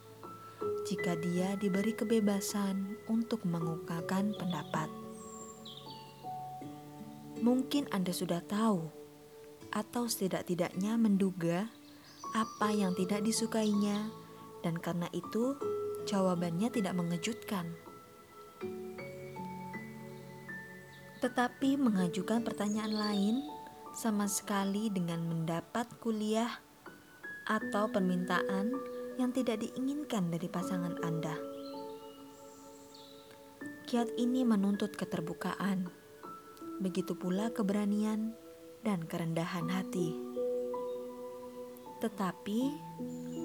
jika 0.85 1.17
dia 1.17 1.57
diberi 1.57 1.97
kebebasan 1.97 2.97
untuk 3.09 3.41
mengungkapkan 3.43 4.37
pendapat. 4.37 4.89
Mungkin 7.41 7.89
Anda 7.89 8.13
sudah 8.13 8.41
tahu 8.45 8.85
atau 9.73 10.07
setidak-tidaknya 10.07 10.95
menduga 10.95 11.67
apa 12.37 12.69
yang 12.71 12.95
tidak 12.95 13.25
disukainya 13.25 14.13
dan 14.61 14.77
karena 14.79 15.09
itu 15.11 15.57
jawabannya 16.05 16.69
tidak 16.69 16.93
mengejutkan. 16.95 17.75
Tetapi 21.19 21.81
mengajukan 21.81 22.45
pertanyaan 22.45 22.93
lain 22.93 23.35
sama 23.97 24.29
sekali 24.29 24.93
dengan 24.93 25.25
mendapat 25.25 25.89
kuliah 25.97 26.64
atau 27.45 27.89
permintaan 27.89 28.73
yang 29.21 29.31
tidak 29.31 29.61
diinginkan 29.61 30.33
dari 30.33 30.49
pasangan 30.49 30.97
Anda. 31.05 31.37
Kiat 33.85 34.17
ini 34.17 34.41
menuntut 34.41 34.97
keterbukaan, 34.97 35.87
begitu 36.81 37.13
pula 37.13 37.53
keberanian 37.53 38.33
dan 38.81 39.05
kerendahan 39.05 39.69
hati. 39.69 40.17
Tetapi, 42.01 42.59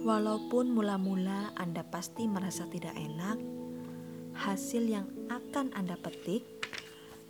walaupun 0.03 0.73
mula-mula 0.73 1.53
Anda 1.55 1.85
pasti 1.87 2.27
merasa 2.27 2.67
tidak 2.67 2.97
enak, 2.97 3.39
hasil 4.35 4.85
yang 4.89 5.07
akan 5.29 5.77
Anda 5.77 6.01
petik 6.01 6.45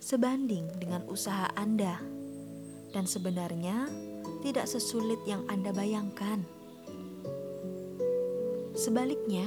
sebanding 0.01 0.71
dengan 0.81 1.05
usaha 1.05 1.51
Anda 1.53 2.01
dan 2.91 3.05
sebenarnya 3.05 3.87
tidak 4.41 4.65
sesulit 4.65 5.21
yang 5.29 5.45
Anda 5.47 5.69
bayangkan. 5.71 6.60
Sebaliknya, 8.81 9.45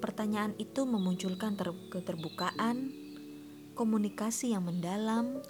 pertanyaan 0.00 0.56
itu 0.56 0.88
memunculkan 0.88 1.52
ter- 1.52 1.84
keterbukaan, 1.92 2.96
komunikasi 3.76 4.56
yang 4.56 4.64
mendalam, 4.64 5.44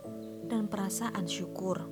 dan 0.50 0.66
perasaan 0.66 1.30
syukur. 1.30 1.86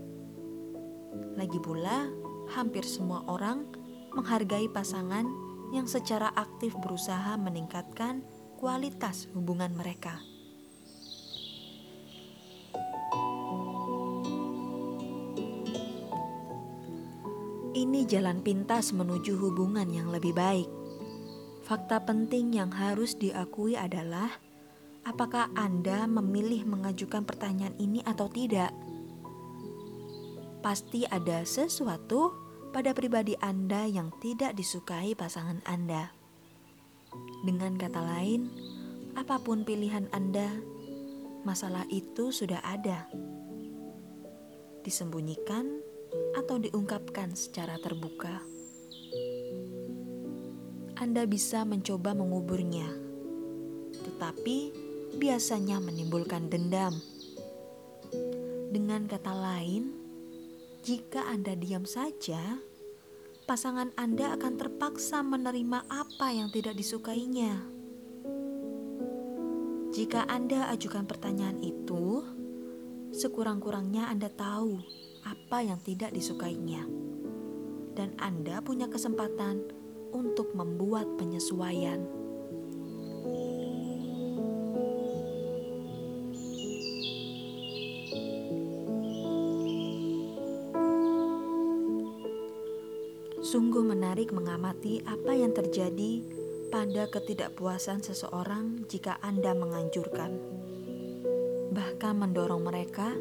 Lagi 1.38 1.62
pula, 1.62 2.10
hampir 2.58 2.82
semua 2.82 3.22
orang 3.30 3.70
menghargai 4.18 4.66
pasangan 4.66 5.30
yang 5.70 5.86
secara 5.86 6.34
aktif 6.34 6.74
berusaha 6.74 7.38
meningkatkan 7.38 8.26
kualitas 8.58 9.30
hubungan 9.30 9.78
mereka. 9.78 10.18
Ini 17.78 18.02
jalan 18.10 18.42
pintas 18.42 18.90
menuju 18.90 19.38
hubungan 19.38 19.86
yang 19.86 20.10
lebih 20.10 20.34
baik. 20.34 20.75
Fakta 21.66 21.98
penting 21.98 22.54
yang 22.54 22.70
harus 22.70 23.18
diakui 23.18 23.74
adalah 23.74 24.30
apakah 25.02 25.50
Anda 25.58 26.06
memilih 26.06 26.62
mengajukan 26.62 27.26
pertanyaan 27.26 27.74
ini 27.82 28.06
atau 28.06 28.30
tidak. 28.30 28.70
Pasti 30.62 31.02
ada 31.10 31.42
sesuatu 31.42 32.30
pada 32.70 32.94
pribadi 32.94 33.34
Anda 33.42 33.82
yang 33.82 34.14
tidak 34.22 34.54
disukai 34.54 35.18
pasangan 35.18 35.58
Anda. 35.66 36.14
Dengan 37.42 37.74
kata 37.74 37.98
lain, 37.98 38.46
apa 39.18 39.42
pun 39.42 39.66
pilihan 39.66 40.06
Anda, 40.14 40.46
masalah 41.42 41.82
itu 41.90 42.30
sudah 42.30 42.62
ada. 42.62 43.10
Disembunyikan 44.86 45.82
atau 46.38 46.62
diungkapkan 46.62 47.34
secara 47.34 47.74
terbuka. 47.82 48.55
Anda 50.96 51.28
bisa 51.28 51.60
mencoba 51.68 52.16
menguburnya, 52.16 52.88
tetapi 54.00 54.72
biasanya 55.20 55.76
menimbulkan 55.76 56.48
dendam. 56.48 56.96
Dengan 58.72 59.04
kata 59.04 59.28
lain, 59.28 59.92
jika 60.80 61.28
Anda 61.28 61.52
diam 61.52 61.84
saja, 61.84 62.40
pasangan 63.44 63.92
Anda 64.00 64.40
akan 64.40 64.56
terpaksa 64.56 65.20
menerima 65.20 65.84
apa 65.84 66.32
yang 66.32 66.48
tidak 66.48 66.72
disukainya. 66.80 67.60
Jika 69.92 70.24
Anda 70.32 70.72
ajukan 70.72 71.04
pertanyaan 71.04 71.60
itu, 71.60 72.24
sekurang-kurangnya 73.12 74.08
Anda 74.08 74.32
tahu 74.32 74.80
apa 75.28 75.60
yang 75.60 75.76
tidak 75.84 76.16
disukainya, 76.16 76.88
dan 77.92 78.16
Anda 78.16 78.64
punya 78.64 78.88
kesempatan 78.88 79.84
untuk 80.14 80.54
membuat 80.54 81.06
penyesuaian. 81.16 82.04
Sungguh 93.46 93.86
menarik 93.86 94.34
mengamati 94.34 95.06
apa 95.06 95.30
yang 95.30 95.54
terjadi 95.54 96.18
pada 96.66 97.06
ketidakpuasan 97.06 98.02
seseorang 98.02 98.84
jika 98.90 99.22
Anda 99.22 99.54
menganjurkan, 99.54 100.34
bahkan 101.70 102.18
mendorong 102.18 102.66
mereka 102.66 103.14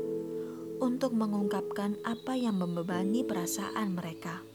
untuk 0.82 1.13
mengungkapkan 1.13 2.02
apa 2.02 2.34
yang 2.34 2.58
membebani 2.58 3.21
perasaan 3.21 3.93
mereka. 3.93 4.54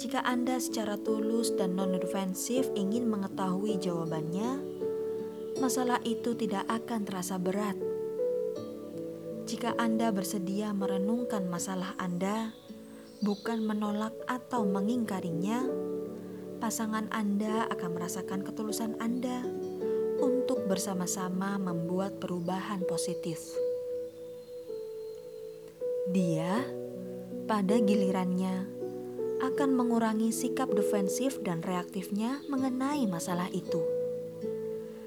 Jika 0.00 0.24
Anda 0.24 0.56
secara 0.56 0.96
tulus 0.96 1.52
dan 1.60 1.76
non-defensif 1.76 2.72
ingin 2.72 3.04
mengetahui 3.04 3.76
jawabannya, 3.84 4.56
masalah 5.60 6.00
itu 6.08 6.32
tidak 6.32 6.64
akan 6.72 7.04
terasa 7.04 7.36
berat. 7.36 7.76
Jika 9.44 9.76
Anda 9.76 10.08
bersedia 10.08 10.72
merenungkan 10.72 11.44
masalah 11.52 11.92
Anda, 12.00 12.56
bukan 13.20 13.60
menolak 13.60 14.16
atau 14.24 14.64
mengingkarinya, 14.64 15.68
pasangan 16.64 17.12
Anda 17.12 17.68
akan 17.68 17.90
merasakan 18.00 18.40
ketulusan 18.40 18.96
Anda 19.04 19.44
untuk 20.16 20.64
bersama-sama 20.64 21.60
membuat 21.60 22.16
perubahan 22.16 22.88
positif. 22.88 23.52
Dia, 26.08 26.64
pada 27.44 27.76
gilirannya, 27.76 28.79
akan 29.40 29.72
mengurangi 29.72 30.30
sikap 30.36 30.68
defensif 30.76 31.40
dan 31.40 31.64
reaktifnya 31.64 32.44
mengenai 32.52 33.08
masalah 33.08 33.48
itu, 33.48 33.80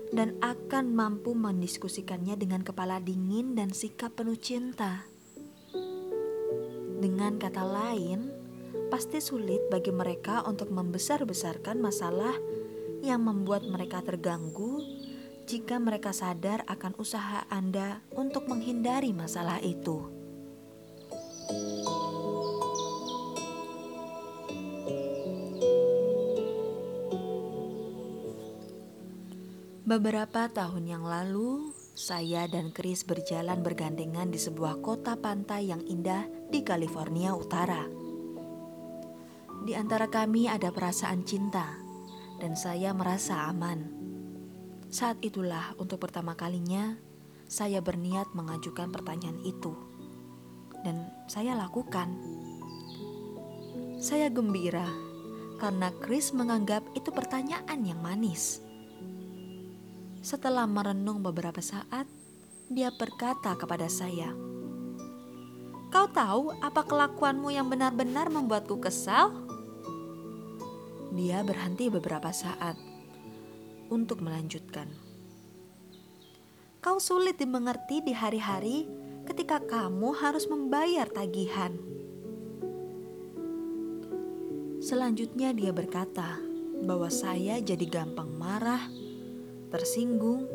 dan 0.10 0.34
akan 0.41 0.93
mampu 0.93 1.38
mendiskusikannya 1.38 2.34
dengan 2.38 2.65
kepala 2.65 2.98
dingin 2.98 3.54
dan 3.54 3.69
sikap 3.69 4.17
penuh 4.17 4.38
cinta. 4.38 5.06
Dengan 6.98 7.38
kata 7.38 7.62
lain, 7.62 8.34
pasti 8.89 9.22
sulit 9.22 9.62
bagi 9.69 9.93
mereka 9.93 10.41
untuk 10.50 10.74
membesar-besarkan 10.74 11.78
masalah 11.78 12.34
yang 13.04 13.22
membuat 13.22 13.67
mereka 13.67 14.00
terganggu 14.02 14.82
jika 15.43 15.76
mereka 15.78 16.15
sadar 16.15 16.63
akan 16.72 16.96
usaha 16.96 17.43
Anda 17.52 18.00
untuk 18.15 18.48
menghindari 18.48 19.12
masalah 19.12 19.60
itu. 19.60 20.08
Beberapa 29.94 30.50
tahun 30.50 30.90
yang 30.90 31.06
lalu, 31.06 31.70
saya 31.94 32.50
dan 32.50 32.74
Chris 32.74 33.06
berjalan 33.06 33.62
bergandengan 33.62 34.26
di 34.34 34.42
sebuah 34.42 34.82
kota 34.82 35.14
pantai 35.14 35.70
yang 35.70 35.86
indah 35.86 36.26
di 36.50 36.66
California 36.66 37.30
Utara. 37.38 37.86
Di 39.62 39.78
antara 39.78 40.10
kami 40.10 40.50
ada 40.50 40.74
perasaan 40.74 41.22
cinta, 41.30 41.78
dan 42.42 42.58
saya 42.58 42.90
merasa 42.98 43.46
aman. 43.54 43.86
Saat 44.90 45.22
itulah, 45.22 45.78
untuk 45.78 46.02
pertama 46.02 46.34
kalinya, 46.34 46.98
saya 47.46 47.78
berniat 47.78 48.34
mengajukan 48.34 48.90
pertanyaan 48.90 49.46
itu, 49.46 49.78
dan 50.82 51.06
saya 51.30 51.54
lakukan. 51.54 52.10
Saya 54.02 54.34
gembira 54.34 54.90
karena 55.62 55.94
Chris 56.02 56.34
menganggap 56.34 56.82
itu 56.98 57.14
pertanyaan 57.14 57.86
yang 57.86 58.02
manis. 58.02 58.62
Setelah 60.24 60.64
merenung 60.64 61.20
beberapa 61.20 61.60
saat, 61.60 62.08
dia 62.72 62.96
berkata 62.96 63.60
kepada 63.60 63.92
saya, 63.92 64.32
"Kau 65.92 66.08
tahu 66.08 66.56
apa 66.64 66.88
kelakuanmu 66.88 67.52
yang 67.52 67.68
benar-benar 67.68 68.32
membuatku 68.32 68.80
kesal?" 68.80 69.36
Dia 71.12 71.44
berhenti 71.44 71.92
beberapa 71.92 72.32
saat 72.32 72.80
untuk 73.92 74.24
melanjutkan. 74.24 74.88
Kau 76.80 77.04
sulit 77.04 77.36
dimengerti 77.36 78.00
di 78.00 78.16
hari-hari 78.16 78.88
ketika 79.28 79.60
kamu 79.60 80.16
harus 80.16 80.48
membayar 80.48 81.08
tagihan. 81.12 81.76
Selanjutnya, 84.80 85.52
dia 85.52 85.76
berkata 85.76 86.40
bahwa 86.84 87.12
saya 87.12 87.60
jadi 87.60 87.88
gampang 87.88 88.32
marah, 88.36 89.03
tersinggung, 89.74 90.46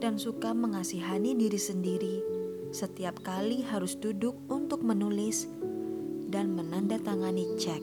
dan 0.00 0.16
suka 0.16 0.56
mengasihani 0.56 1.36
diri 1.36 1.60
sendiri 1.60 2.16
setiap 2.72 3.20
kali 3.20 3.60
harus 3.60 3.92
duduk 4.00 4.40
untuk 4.48 4.80
menulis 4.80 5.44
dan 6.32 6.56
menandatangani 6.56 7.44
cek. 7.60 7.82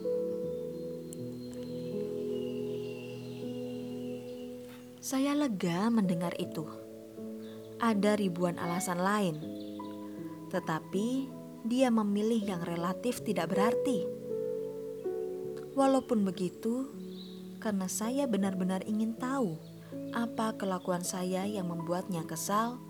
Saya 4.98 5.38
lega 5.38 5.86
mendengar 5.86 6.34
itu. 6.34 6.66
Ada 7.78 8.18
ribuan 8.18 8.58
alasan 8.58 8.98
lain, 8.98 9.36
tetapi 10.50 11.30
dia 11.62 11.94
memilih 11.94 12.42
yang 12.42 12.62
relatif 12.66 13.22
tidak 13.22 13.54
berarti. 13.54 14.02
Walaupun 15.78 16.26
begitu, 16.26 16.90
karena 17.62 17.86
saya 17.86 18.24
benar-benar 18.24 18.82
ingin 18.88 19.14
tahu 19.14 19.75
apa 20.16 20.56
kelakuan 20.56 21.04
saya 21.04 21.44
yang 21.44 21.68
membuatnya 21.68 22.24
kesal, 22.24 22.80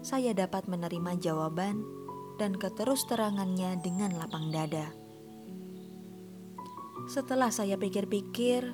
saya 0.00 0.32
dapat 0.32 0.64
menerima 0.70 1.18
jawaban 1.20 1.84
dan 2.40 2.56
keterus-terangannya 2.56 3.80
dengan 3.84 4.16
lapang 4.16 4.48
dada. 4.48 4.88
Setelah 7.10 7.50
saya 7.52 7.76
pikir-pikir, 7.76 8.64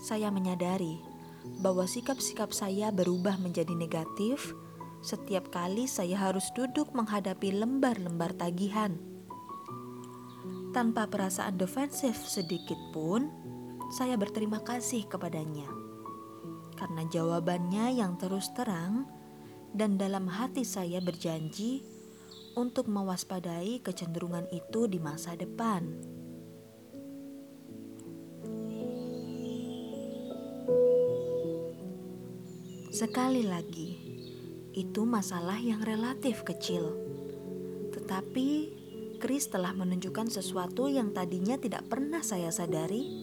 saya 0.00 0.30
menyadari 0.30 1.02
bahwa 1.60 1.84
sikap-sikap 1.84 2.54
saya 2.54 2.94
berubah 2.94 3.36
menjadi 3.42 3.74
negatif 3.74 4.54
setiap 5.02 5.50
kali 5.50 5.90
saya 5.90 6.14
harus 6.14 6.54
duduk 6.54 6.94
menghadapi 6.94 7.50
lembar-lembar 7.50 8.38
tagihan. 8.38 8.94
Tanpa 10.70 11.10
perasaan 11.10 11.58
defensif 11.58 12.16
sedikit 12.22 12.78
pun, 12.94 13.28
saya 13.90 14.14
berterima 14.14 14.62
kasih 14.62 15.04
kepadanya. 15.10 15.81
Karena 16.82 17.06
jawabannya 17.06 17.94
yang 17.94 18.18
terus 18.18 18.50
terang 18.58 19.06
dan 19.70 19.94
dalam 19.94 20.26
hati 20.26 20.66
saya 20.66 20.98
berjanji 20.98 21.78
untuk 22.58 22.90
mewaspadai 22.90 23.78
kecenderungan 23.86 24.50
itu 24.50 24.90
di 24.90 24.98
masa 24.98 25.38
depan. 25.38 25.86
Sekali 32.90 33.46
lagi, 33.46 33.90
itu 34.74 35.06
masalah 35.06 35.62
yang 35.62 35.86
relatif 35.86 36.42
kecil. 36.42 36.98
Tetapi 37.94 38.48
Chris 39.22 39.46
telah 39.46 39.70
menunjukkan 39.70 40.34
sesuatu 40.34 40.90
yang 40.90 41.14
tadinya 41.14 41.54
tidak 41.62 41.86
pernah 41.86 42.26
saya 42.26 42.50
sadari, 42.50 43.21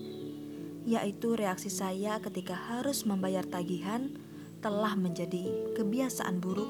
yaitu 0.90 1.38
reaksi 1.38 1.70
saya 1.70 2.18
ketika 2.18 2.58
harus 2.58 3.06
membayar 3.06 3.46
tagihan 3.46 4.10
telah 4.58 4.98
menjadi 4.98 5.78
kebiasaan 5.78 6.42
buruk 6.42 6.68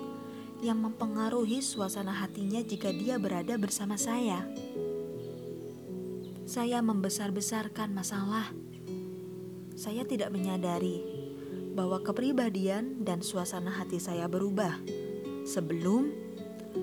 yang 0.60 0.84
mempengaruhi 0.84 1.64
suasana 1.64 2.12
hatinya 2.12 2.60
jika 2.60 2.92
dia 2.92 3.16
berada 3.16 3.56
bersama 3.56 3.96
saya. 3.96 4.44
Saya 6.44 6.84
membesar-besarkan 6.84 7.96
masalah. 7.96 8.52
Saya 9.80 10.04
tidak 10.04 10.36
menyadari 10.36 11.00
bahwa 11.72 12.04
kepribadian 12.04 13.00
dan 13.08 13.24
suasana 13.24 13.72
hati 13.72 14.04
saya 14.04 14.28
berubah 14.28 14.76
sebelum, 15.48 16.12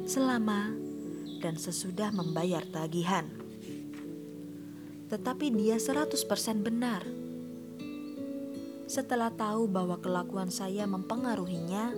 selama, 0.09 0.73
dan 1.45 1.61
sesudah 1.61 2.09
membayar 2.17 2.65
tagihan. 2.65 3.29
Tetapi 5.13 5.53
dia 5.53 5.77
100% 5.77 6.17
benar. 6.65 7.26
Setelah 8.87 9.35
tahu 9.35 9.67
bahwa 9.67 9.99
kelakuan 9.99 10.47
saya 10.47 10.87
mempengaruhinya, 10.87 11.91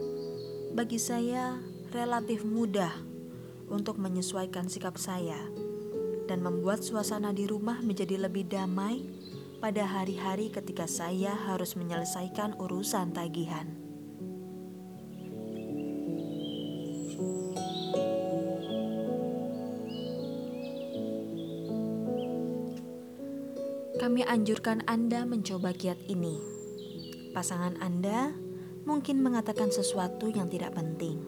bagi 0.72 0.96
saya 0.96 1.61
relatif 1.92 2.48
mudah 2.48 2.92
untuk 3.68 4.01
menyesuaikan 4.01 4.72
sikap 4.72 4.96
saya 4.96 5.37
dan 6.24 6.40
membuat 6.40 6.81
suasana 6.81 7.37
di 7.37 7.44
rumah 7.44 7.85
menjadi 7.85 8.16
lebih 8.24 8.48
damai 8.48 9.05
pada 9.61 9.85
hari-hari 9.85 10.48
ketika 10.48 10.88
saya 10.88 11.37
harus 11.37 11.77
menyelesaikan 11.77 12.57
urusan 12.57 13.12
tagihan. 13.12 13.68
Kami 24.01 24.24
anjurkan 24.24 24.81
Anda 24.88 25.29
mencoba 25.29 25.77
kiat 25.77 26.01
ini 26.09 26.57
Pasangan 27.36 27.76
Anda 27.84 28.32
mungkin 28.88 29.20
mengatakan 29.20 29.68
sesuatu 29.68 30.32
yang 30.32 30.48
tidak 30.48 30.72
penting 30.76 31.20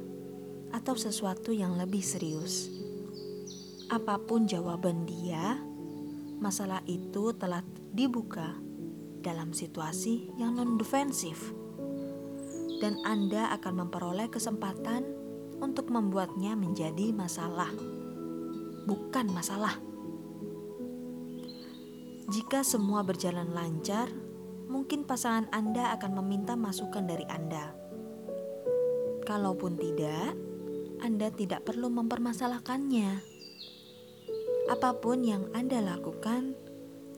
atau 0.73 0.95
sesuatu 0.97 1.53
yang 1.53 1.77
lebih 1.77 2.01
serius. 2.01 2.71
Apa 3.91 4.23
pun 4.23 4.47
jawaban 4.47 5.05
dia, 5.05 5.59
masalah 6.39 6.81
itu 6.87 7.35
telah 7.35 7.61
dibuka 7.91 8.55
dalam 9.21 9.53
situasi 9.53 10.33
yang 10.41 10.57
non-defensif. 10.57 11.53
Dan 12.81 12.97
Anda 13.05 13.53
akan 13.61 13.85
memperoleh 13.85 14.33
kesempatan 14.33 15.05
untuk 15.61 15.93
membuatnya 15.93 16.57
menjadi 16.57 17.13
masalah, 17.13 17.69
bukan 18.89 19.29
masalah. 19.37 19.77
Jika 22.31 22.65
semua 22.65 23.05
berjalan 23.05 23.53
lancar, 23.53 24.09
mungkin 24.71 25.03
pasangan 25.03 25.51
Anda 25.51 25.91
akan 25.99 26.23
meminta 26.23 26.55
masukan 26.55 27.03
dari 27.03 27.27
Anda. 27.27 27.75
Kalaupun 29.27 29.75
tidak, 29.75 30.39
Anda 31.03 31.35
tidak 31.35 31.67
perlu 31.67 31.91
mempermasalahkannya. 31.91 33.11
Apa 34.71 35.03
pun 35.03 35.27
yang 35.27 35.51
Anda 35.51 35.83
lakukan, 35.83 36.55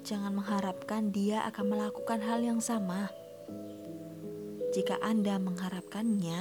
jangan 0.01 0.33
mengharapkan 0.33 1.13
dia 1.13 1.45
akan 1.53 1.77
melakukan 1.77 2.25
hal 2.25 2.41
yang 2.41 2.65
sama. 2.65 3.13
Jika 4.73 4.97
Anda 5.05 5.37
mengharapkannya, 5.37 6.41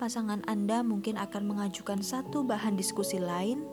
pasangan 0.00 0.40
Anda 0.48 0.80
mungkin 0.80 1.20
akan 1.20 1.44
mengajukan 1.44 2.00
satu 2.00 2.40
bahan 2.40 2.80
diskusi 2.80 3.20
lain 3.20 3.68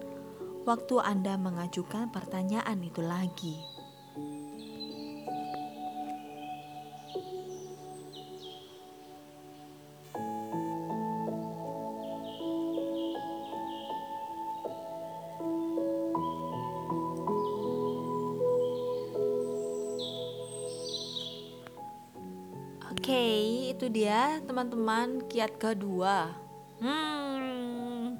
waktu 0.67 0.99
Anda 0.99 1.39
mengajukan 1.39 2.11
pertanyaan 2.11 2.83
itu 2.83 2.99
lagi. 2.99 3.78
Teman-teman 24.49 25.21
kiat 25.29 25.61
kedua. 25.61 26.33
Hmm. 26.81 28.17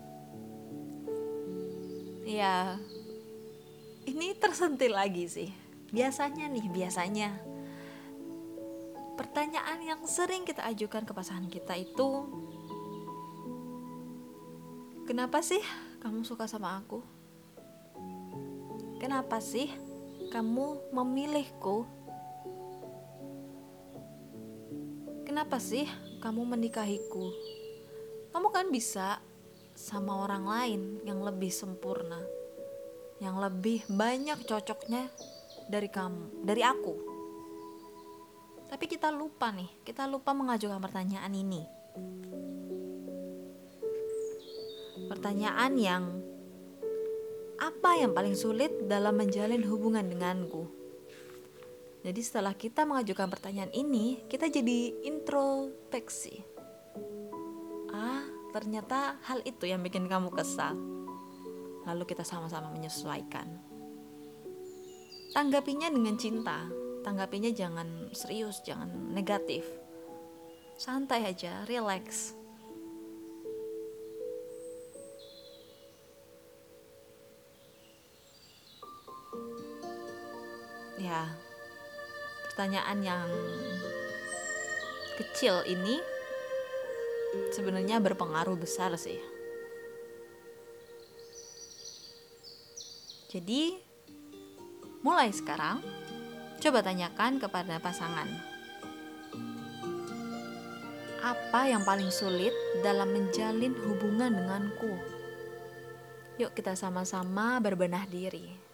Ya. 2.21 2.77
Ini 4.05 4.37
tersentil 4.37 4.93
lagi 4.93 5.25
sih. 5.25 5.49
Biasanya 5.89 6.45
nih, 6.53 6.69
biasanya 6.69 7.33
pertanyaan 9.17 9.81
yang 9.81 10.01
sering 10.05 10.45
kita 10.45 10.69
ajukan 10.69 11.03
ke 11.03 11.11
pasangan 11.11 11.49
kita 11.51 11.75
itu 11.75 12.29
Kenapa 15.09 15.41
sih 15.41 15.59
kamu 16.05 16.21
suka 16.21 16.45
sama 16.45 16.77
aku? 16.77 17.01
Kenapa 19.01 19.41
sih 19.41 19.73
kamu 20.29 20.93
memilihku 20.93 21.83
Kenapa 25.25 25.57
sih 25.57 25.89
kamu 26.19 26.43
menikahiku? 26.43 27.31
Kamu 28.35 28.51
kan 28.51 28.67
bisa 28.69 29.23
sama 29.71 30.27
orang 30.27 30.43
lain 30.43 30.81
yang 31.07 31.23
lebih 31.23 31.47
sempurna, 31.47 32.19
yang 33.23 33.39
lebih 33.39 33.87
banyak 33.87 34.35
cocoknya 34.43 35.07
dari 35.71 35.87
kamu, 35.87 36.43
dari 36.43 36.61
aku. 36.61 36.93
Tapi 38.69 38.85
kita 38.85 39.09
lupa 39.09 39.49
nih, 39.49 39.71
kita 39.81 40.05
lupa 40.05 40.35
mengajukan 40.35 40.77
pertanyaan 40.77 41.33
ini. 41.33 41.63
Pertanyaan 45.09 45.73
yang 45.79 46.03
apa 47.57 47.97
yang 47.97 48.11
paling 48.13 48.35
sulit 48.37 48.69
dalam 48.85 49.17
menjalin 49.17 49.63
hubungan 49.65 50.05
denganku? 50.05 50.78
Jadi 51.99 52.21
setelah 52.23 52.55
kita 52.55 52.87
mengajukan 52.87 53.27
pertanyaan 53.27 53.75
ini, 53.75 54.23
kita 54.31 54.47
jadi 54.47 55.03
introspeksi. 55.03 56.39
Ah, 57.91 58.23
ternyata 58.55 59.19
hal 59.27 59.43
itu 59.43 59.67
yang 59.67 59.83
bikin 59.83 60.07
kamu 60.07 60.31
kesal. 60.31 60.79
Lalu 61.83 62.03
kita 62.07 62.23
sama-sama 62.23 62.71
menyesuaikan. 62.71 63.51
Tanggapinya 65.35 65.91
dengan 65.91 66.15
cinta. 66.15 66.71
Tanggapinya 67.03 67.51
jangan 67.51 68.11
serius, 68.15 68.63
jangan 68.63 69.11
negatif. 69.11 69.67
Santai 70.79 71.27
aja, 71.27 71.67
relax. 71.67 72.31
Ya, 80.99 81.31
pertanyaan 82.59 82.99
yang 82.99 83.27
kecil 85.15 85.63
ini 85.63 85.95
sebenarnya 87.55 88.03
berpengaruh 88.03 88.59
besar 88.59 88.91
sih. 88.99 89.15
Jadi, 93.31 93.79
mulai 95.07 95.31
sekarang, 95.31 95.79
coba 96.59 96.83
tanyakan 96.83 97.39
kepada 97.39 97.79
pasangan. 97.79 98.27
Apa 101.23 101.71
yang 101.71 101.87
paling 101.87 102.11
sulit 102.11 102.51
dalam 102.83 103.07
menjalin 103.15 103.71
hubungan 103.87 104.35
denganku? 104.35 104.99
Yuk 106.35 106.51
kita 106.51 106.75
sama-sama 106.75 107.55
berbenah 107.63 108.03
diri. 108.03 108.68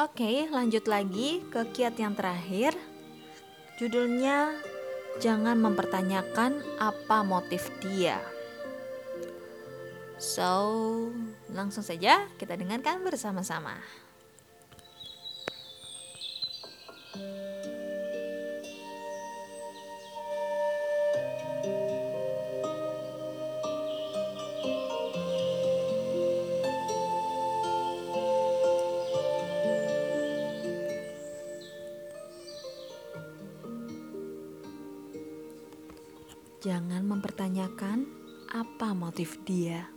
Oke, 0.00 0.48
lanjut 0.48 0.88
lagi 0.88 1.44
ke 1.52 1.60
kiat 1.76 2.00
yang 2.00 2.16
terakhir. 2.16 2.72
Judulnya 3.76 4.56
Jangan 5.18 5.58
mempertanyakan 5.58 6.64
apa 6.78 7.26
motif 7.26 7.68
dia. 7.84 8.22
So, 10.16 11.10
langsung 11.50 11.82
saja 11.82 12.24
kita 12.38 12.54
dengarkan 12.54 13.02
bersama-sama. 13.02 13.76
Motif 39.10 39.42
dia. 39.42 39.90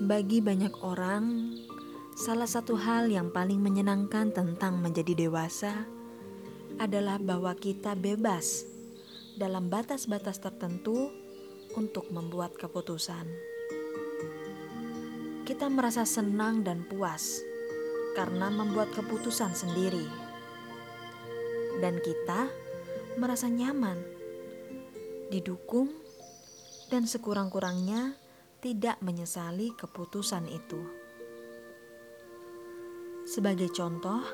Bagi 0.00 0.40
banyak 0.40 0.80
orang, 0.80 1.52
salah 2.16 2.48
satu 2.48 2.80
hal 2.80 3.12
yang 3.12 3.28
paling 3.28 3.60
menyenangkan 3.60 4.32
tentang 4.32 4.80
menjadi 4.80 5.28
dewasa 5.28 5.84
adalah 6.80 7.20
bahwa 7.20 7.52
kita 7.52 7.92
bebas 7.92 8.64
dalam 9.36 9.68
batas-batas 9.68 10.40
tertentu 10.40 11.12
untuk 11.76 12.08
membuat 12.08 12.56
keputusan. 12.56 13.28
Kita 15.44 15.68
merasa 15.68 16.08
senang 16.08 16.64
dan 16.64 16.80
puas 16.88 17.55
karena 18.16 18.48
membuat 18.48 18.88
keputusan 18.96 19.52
sendiri, 19.52 20.08
dan 21.84 22.00
kita 22.00 22.48
merasa 23.20 23.52
nyaman, 23.52 24.00
didukung, 25.28 25.92
dan 26.88 27.04
sekurang-kurangnya 27.04 28.16
tidak 28.64 28.96
menyesali 29.04 29.76
keputusan 29.76 30.48
itu. 30.48 30.80
Sebagai 33.28 33.68
contoh, 33.76 34.24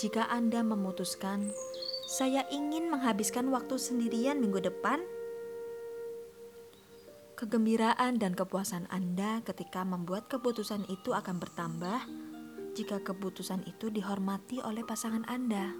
jika 0.00 0.24
Anda 0.32 0.64
memutuskan, 0.64 1.52
"Saya 2.08 2.48
ingin 2.48 2.88
menghabiskan 2.88 3.52
waktu 3.52 3.76
sendirian 3.76 4.40
minggu 4.40 4.64
depan," 4.64 5.04
kegembiraan 7.34 8.16
dan 8.16 8.32
kepuasan 8.38 8.86
Anda 8.88 9.42
ketika 9.42 9.82
membuat 9.82 10.30
keputusan 10.30 10.86
itu 10.88 11.10
akan 11.12 11.42
bertambah 11.42 12.00
jika 12.74 12.98
keputusan 12.98 13.62
itu 13.70 13.86
dihormati 13.86 14.58
oleh 14.58 14.82
pasangan 14.82 15.22
Anda. 15.30 15.70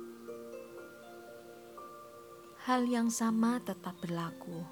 Hal 2.65 2.87
yang 2.87 3.11
sama 3.11 3.59
tetap 3.61 3.99
berlaku. 3.99 4.63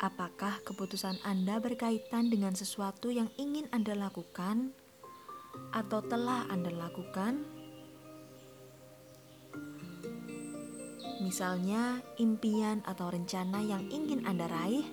Apakah 0.00 0.64
keputusan 0.64 1.20
Anda 1.22 1.60
berkaitan 1.60 2.32
dengan 2.32 2.56
sesuatu 2.56 3.12
yang 3.12 3.28
ingin 3.36 3.68
Anda 3.68 3.92
lakukan 3.92 4.72
atau 5.76 6.00
telah 6.00 6.48
Anda 6.48 6.72
lakukan? 6.72 7.44
Misalnya, 11.20 12.00
impian 12.16 12.80
atau 12.88 13.12
rencana 13.12 13.60
yang 13.60 13.84
ingin 13.92 14.24
Anda 14.24 14.48
raih, 14.48 14.88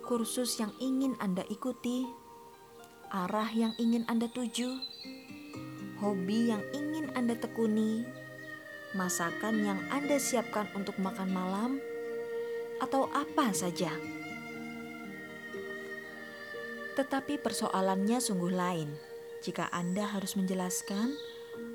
kursus 0.00 0.56
yang 0.56 0.72
ingin 0.80 1.12
Anda 1.20 1.44
ikuti, 1.52 2.08
arah 3.10 3.50
yang 3.50 3.74
ingin 3.76 4.06
Anda 4.06 4.30
tuju, 4.30 4.78
hobi 5.98 6.54
yang 6.54 6.62
ingin 6.70 7.10
Anda 7.18 7.34
tekuni, 7.34 8.06
masakan 8.94 9.66
yang 9.66 9.80
Anda 9.90 10.16
siapkan 10.16 10.70
untuk 10.78 10.96
makan 11.02 11.30
malam, 11.34 11.82
atau 12.80 13.10
apa 13.12 13.52
saja. 13.52 13.90
Tetapi 16.96 17.42
persoalannya 17.42 18.22
sungguh 18.22 18.54
lain 18.54 18.88
jika 19.42 19.68
Anda 19.74 20.06
harus 20.06 20.38
menjelaskan 20.38 21.12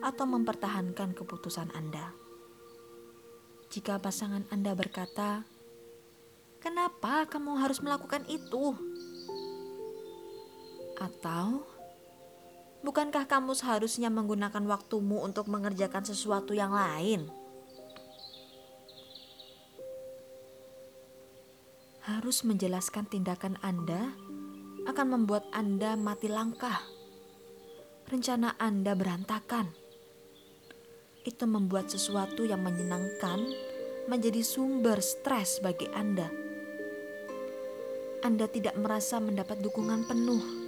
atau 0.02 0.26
mempertahankan 0.26 1.14
keputusan 1.14 1.70
Anda 1.76 2.26
jika 3.76 4.00
pasangan 4.00 4.48
Anda 4.56 4.72
berkata, 4.72 5.44
"Kenapa 6.64 7.28
kamu 7.28 7.60
harus 7.60 7.84
melakukan 7.84 8.24
itu?" 8.32 8.72
Atau, 11.00 11.68
"Bukankah 12.84 13.28
kamu 13.28 13.56
seharusnya 13.56 14.08
menggunakan 14.08 14.64
waktumu 14.68 15.24
untuk 15.24 15.52
mengerjakan 15.52 16.08
sesuatu 16.08 16.56
yang 16.56 16.72
lain?" 16.72 17.28
Harus 22.06 22.46
menjelaskan 22.46 23.10
tindakan 23.10 23.58
Anda 23.66 24.14
akan 24.86 25.08
membuat 25.18 25.50
Anda 25.50 25.98
mati 25.98 26.30
langkah. 26.30 26.78
Rencana 28.06 28.54
Anda 28.62 28.94
berantakan 28.94 29.86
itu 31.26 31.46
membuat 31.50 31.90
sesuatu 31.90 32.46
yang 32.46 32.62
menyenangkan 32.62 33.42
menjadi 34.06 34.46
sumber 34.46 35.02
stres 35.02 35.58
bagi 35.66 35.90
Anda. 35.90 36.30
Anda 38.22 38.46
tidak 38.46 38.78
merasa 38.78 39.18
mendapat 39.18 39.62
dukungan 39.66 40.06
penuh, 40.06 40.65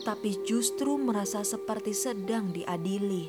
tetapi 0.00 0.48
justru 0.48 0.96
merasa 0.96 1.44
seperti 1.44 1.92
sedang 1.92 2.56
diadili. 2.56 3.28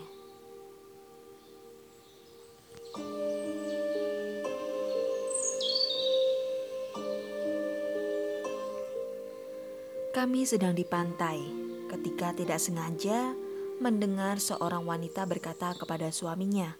Kami 10.15 10.47
sedang 10.47 10.71
di 10.71 10.87
pantai 10.87 11.43
ketika 11.91 12.31
tidak 12.31 12.63
sengaja 12.63 13.35
mendengar 13.83 14.39
seorang 14.39 14.87
wanita 14.87 15.27
berkata 15.27 15.75
kepada 15.75 16.07
suaminya 16.07 16.79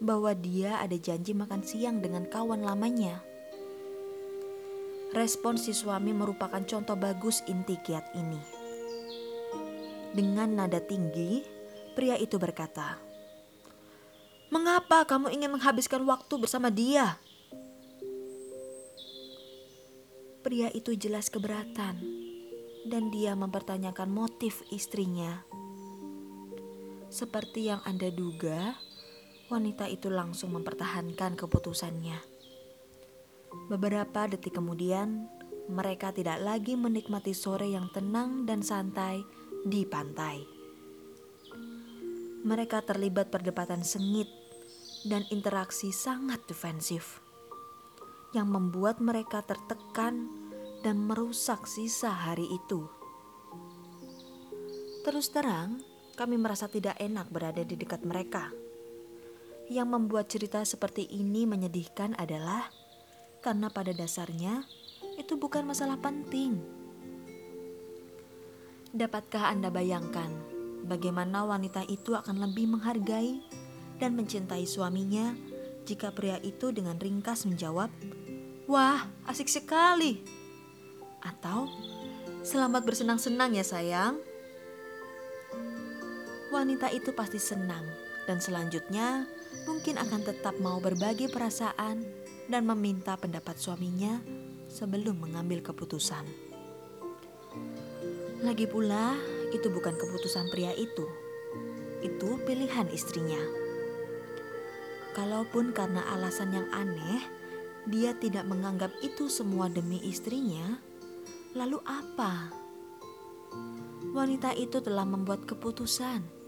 bahwa 0.00 0.32
dia 0.32 0.80
ada 0.80 0.96
janji 0.96 1.36
makan 1.36 1.60
siang 1.60 2.00
dengan 2.00 2.24
kawan 2.24 2.64
lamanya. 2.64 3.20
Respon 5.12 5.60
si 5.60 5.76
suami 5.76 6.16
merupakan 6.16 6.64
contoh 6.64 6.96
bagus 6.96 7.44
inti 7.44 7.76
kiat 7.84 8.16
ini. 8.16 8.57
Dengan 10.18 10.50
nada 10.58 10.82
tinggi, 10.82 11.46
pria 11.94 12.18
itu 12.18 12.42
berkata, 12.42 12.98
"Mengapa 14.50 15.06
kamu 15.06 15.30
ingin 15.30 15.54
menghabiskan 15.54 16.02
waktu 16.02 16.34
bersama 16.42 16.74
dia?" 16.74 17.22
Pria 20.42 20.74
itu 20.74 20.98
jelas 20.98 21.30
keberatan, 21.30 22.02
dan 22.90 23.14
dia 23.14 23.38
mempertanyakan 23.38 24.10
motif 24.10 24.66
istrinya. 24.74 25.46
Seperti 27.14 27.70
yang 27.70 27.78
Anda 27.86 28.10
duga, 28.10 28.74
wanita 29.54 29.86
itu 29.86 30.10
langsung 30.10 30.50
mempertahankan 30.58 31.38
keputusannya. 31.38 32.18
Beberapa 33.70 34.26
detik 34.26 34.58
kemudian, 34.58 35.30
mereka 35.70 36.10
tidak 36.10 36.42
lagi 36.42 36.74
menikmati 36.74 37.30
sore 37.30 37.70
yang 37.70 37.86
tenang 37.94 38.50
dan 38.50 38.66
santai 38.66 39.37
di 39.68 39.84
pantai. 39.84 40.40
Mereka 42.48 42.80
terlibat 42.88 43.28
perdebatan 43.28 43.84
sengit 43.84 44.28
dan 45.04 45.28
interaksi 45.28 45.92
sangat 45.92 46.40
defensif 46.48 47.20
yang 48.32 48.48
membuat 48.48 49.00
mereka 49.00 49.44
tertekan 49.44 50.28
dan 50.80 51.04
merusak 51.04 51.68
sisa 51.68 52.12
hari 52.12 52.48
itu. 52.48 52.88
Terus 55.04 55.28
terang, 55.32 55.80
kami 56.16 56.36
merasa 56.36 56.68
tidak 56.68 56.96
enak 57.00 57.28
berada 57.28 57.64
di 57.64 57.76
dekat 57.76 58.04
mereka. 58.04 58.52
Yang 59.68 59.88
membuat 59.88 60.32
cerita 60.32 60.64
seperti 60.64 61.04
ini 61.12 61.44
menyedihkan 61.44 62.16
adalah 62.16 62.72
karena 63.44 63.68
pada 63.68 63.92
dasarnya 63.92 64.64
itu 65.20 65.36
bukan 65.36 65.68
masalah 65.68 66.00
penting. 66.00 66.77
Dapatkah 68.94 69.52
Anda 69.52 69.68
bayangkan 69.68 70.32
bagaimana 70.88 71.44
wanita 71.44 71.84
itu 71.88 72.16
akan 72.16 72.40
lebih 72.48 72.72
menghargai 72.72 73.44
dan 74.00 74.16
mencintai 74.16 74.64
suaminya 74.64 75.36
jika 75.84 76.12
pria 76.12 76.40
itu 76.40 76.72
dengan 76.72 76.96
ringkas 76.96 77.44
menjawab, 77.44 77.92
"Wah, 78.64 79.04
asik 79.28 79.48
sekali!" 79.52 80.24
atau 81.20 81.68
"Selamat 82.40 82.84
bersenang-senang 82.88 83.56
ya, 83.56 83.64
sayang." 83.64 84.28
wanita 86.48 86.88
itu 86.88 87.12
pasti 87.12 87.36
senang 87.36 87.84
dan 88.24 88.40
selanjutnya 88.40 89.28
mungkin 89.68 90.00
akan 90.00 90.20
tetap 90.24 90.56
mau 90.64 90.80
berbagi 90.80 91.28
perasaan 91.28 92.04
dan 92.48 92.62
meminta 92.64 93.20
pendapat 93.20 93.60
suaminya 93.60 94.20
sebelum 94.72 95.20
mengambil 95.20 95.60
keputusan. 95.60 96.47
Lagi 98.44 98.66
pula, 98.70 99.18
itu 99.50 99.66
bukan 99.70 99.94
keputusan 99.98 100.50
pria 100.52 100.70
itu. 100.74 101.06
Itu 102.04 102.38
pilihan 102.46 102.86
istrinya. 102.94 103.40
Kalaupun 105.16 105.74
karena 105.74 106.06
alasan 106.14 106.54
yang 106.54 106.68
aneh, 106.70 107.22
dia 107.90 108.14
tidak 108.14 108.46
menganggap 108.46 108.94
itu 109.02 109.26
semua 109.26 109.66
demi 109.66 109.98
istrinya, 110.06 110.78
lalu 111.56 111.82
apa? 111.82 112.52
Wanita 114.14 114.54
itu 114.54 114.78
telah 114.78 115.08
membuat 115.08 115.42
keputusan 115.42 116.38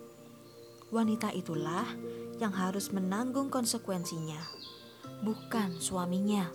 wanita 0.91 1.30
itulah 1.30 1.86
yang 2.43 2.51
harus 2.51 2.91
menanggung 2.91 3.47
konsekuensinya, 3.47 4.43
bukan 5.22 5.78
suaminya. 5.78 6.51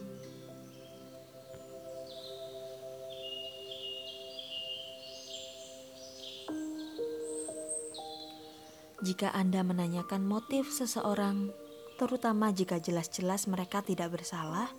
Jika 9.06 9.30
Anda 9.38 9.62
menanyakan 9.62 10.26
motif 10.26 10.74
seseorang, 10.74 11.54
terutama 12.02 12.50
jika 12.50 12.82
jelas-jelas 12.82 13.46
mereka 13.46 13.86
tidak 13.86 14.18
bersalah, 14.18 14.74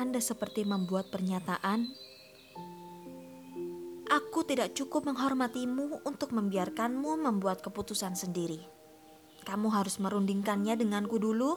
Anda 0.00 0.16
seperti 0.16 0.64
membuat 0.64 1.12
pernyataan 1.12 1.92
Aku 4.12 4.44
tidak 4.44 4.76
cukup 4.76 5.08
menghormatimu 5.08 6.04
untuk 6.04 6.36
membiarkanmu 6.36 7.20
membuat 7.20 7.64
keputusan 7.64 8.12
sendiri. 8.12 8.60
Kamu 9.44 9.72
harus 9.72 9.96
merundingkannya 10.00 10.76
denganku 10.76 11.16
dulu 11.16 11.56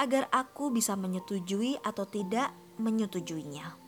agar 0.00 0.28
aku 0.32 0.72
bisa 0.72 0.96
menyetujui 0.96 1.76
atau 1.84 2.08
tidak 2.08 2.52
menyetujuinya. 2.80 3.85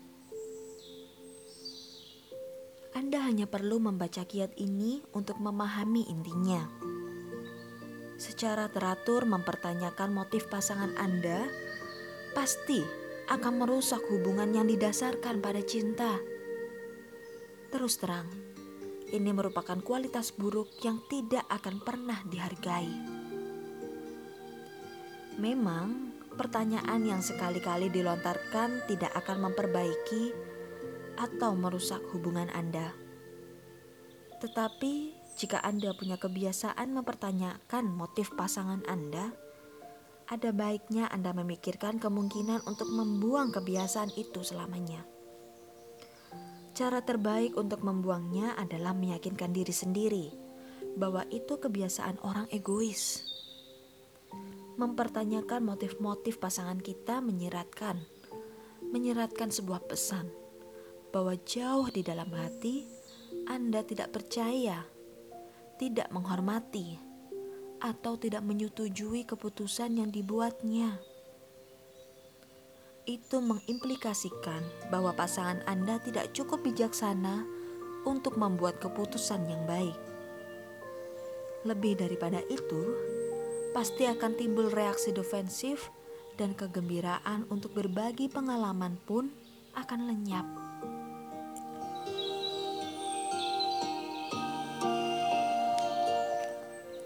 Anda 2.96 3.20
hanya 3.20 3.44
perlu 3.44 3.76
membaca 3.76 4.24
kiat 4.24 4.56
ini 4.56 5.04
untuk 5.12 5.36
memahami 5.36 6.08
intinya. 6.08 6.64
Secara 8.16 8.72
teratur 8.72 9.28
mempertanyakan 9.28 10.10
motif 10.10 10.48
pasangan 10.48 10.96
Anda 10.96 11.44
pasti 12.32 12.80
akan 13.28 13.60
merusak 13.60 14.00
hubungan 14.08 14.56
yang 14.56 14.66
didasarkan 14.66 15.44
pada 15.44 15.60
cinta. 15.60 16.16
Terus 17.68 18.00
terang, 18.00 18.26
ini 19.12 19.30
merupakan 19.36 19.76
kualitas 19.84 20.32
buruk 20.32 20.72
yang 20.80 21.04
tidak 21.12 21.44
akan 21.52 21.84
pernah 21.84 22.24
dihargai. 22.24 22.88
Memang, 25.36 26.16
pertanyaan 26.34 27.04
yang 27.04 27.20
sekali-kali 27.20 27.92
dilontarkan 27.92 28.88
tidak 28.88 29.12
akan 29.14 29.52
memperbaiki 29.52 30.47
atau 31.18 31.58
merusak 31.58 31.98
hubungan 32.14 32.46
Anda. 32.54 32.94
Tetapi, 34.38 35.18
jika 35.34 35.58
Anda 35.66 35.90
punya 35.98 36.14
kebiasaan 36.14 36.94
mempertanyakan 36.94 37.90
motif 37.90 38.30
pasangan 38.38 38.86
Anda, 38.86 39.34
ada 40.30 40.54
baiknya 40.54 41.10
Anda 41.10 41.34
memikirkan 41.34 41.98
kemungkinan 41.98 42.62
untuk 42.70 42.86
membuang 42.86 43.50
kebiasaan 43.50 44.14
itu 44.14 44.46
selamanya. 44.46 45.02
Cara 46.78 47.02
terbaik 47.02 47.58
untuk 47.58 47.82
membuangnya 47.82 48.54
adalah 48.54 48.94
meyakinkan 48.94 49.50
diri 49.50 49.74
sendiri 49.74 50.26
bahwa 50.94 51.26
itu 51.34 51.58
kebiasaan 51.58 52.22
orang 52.22 52.46
egois 52.54 53.26
mempertanyakan 54.78 55.66
motif-motif 55.66 56.38
pasangan 56.38 56.78
kita 56.78 57.18
menyeratkan, 57.18 57.98
menyeratkan 58.94 59.50
sebuah 59.50 59.90
pesan 59.90 60.30
bahwa 61.08 61.36
jauh 61.44 61.88
di 61.88 62.04
dalam 62.04 62.28
hati 62.32 62.84
Anda 63.48 63.80
tidak 63.84 64.12
percaya, 64.12 64.84
tidak 65.80 66.12
menghormati, 66.12 67.08
atau 67.78 68.18
tidak 68.18 68.42
menyetujui 68.42 69.24
keputusan 69.24 70.02
yang 70.02 70.10
dibuatnya. 70.10 70.98
Itu 73.08 73.40
mengimplikasikan 73.40 74.92
bahwa 74.92 75.16
pasangan 75.16 75.64
Anda 75.64 75.96
tidak 76.04 76.36
cukup 76.36 76.60
bijaksana 76.60 77.46
untuk 78.04 78.36
membuat 78.36 78.84
keputusan 78.84 79.48
yang 79.48 79.64
baik. 79.64 79.96
Lebih 81.64 81.98
daripada 81.98 82.44
itu, 82.52 82.82
pasti 83.72 84.04
akan 84.04 84.36
timbul 84.36 84.68
reaksi 84.68 85.10
defensif 85.10 85.88
dan 86.36 86.54
kegembiraan 86.54 87.48
untuk 87.50 87.74
berbagi 87.74 88.30
pengalaman 88.30 89.00
pun 89.08 89.32
akan 89.74 90.00
lenyap. 90.06 90.67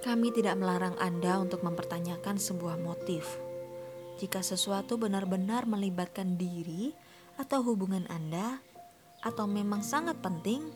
Kami 0.02 0.34
tidak 0.34 0.58
melarang 0.58 0.98
Anda 0.98 1.38
untuk 1.38 1.62
mempertanyakan 1.62 2.36
sebuah 2.36 2.76
motif. 2.82 3.38
Jika 4.18 4.42
sesuatu 4.42 4.98
benar-benar 4.98 5.64
melibatkan 5.70 6.34
diri 6.34 6.90
atau 7.38 7.62
hubungan 7.62 8.04
Anda, 8.10 8.58
atau 9.22 9.46
memang 9.46 9.86
sangat 9.86 10.18
penting, 10.18 10.66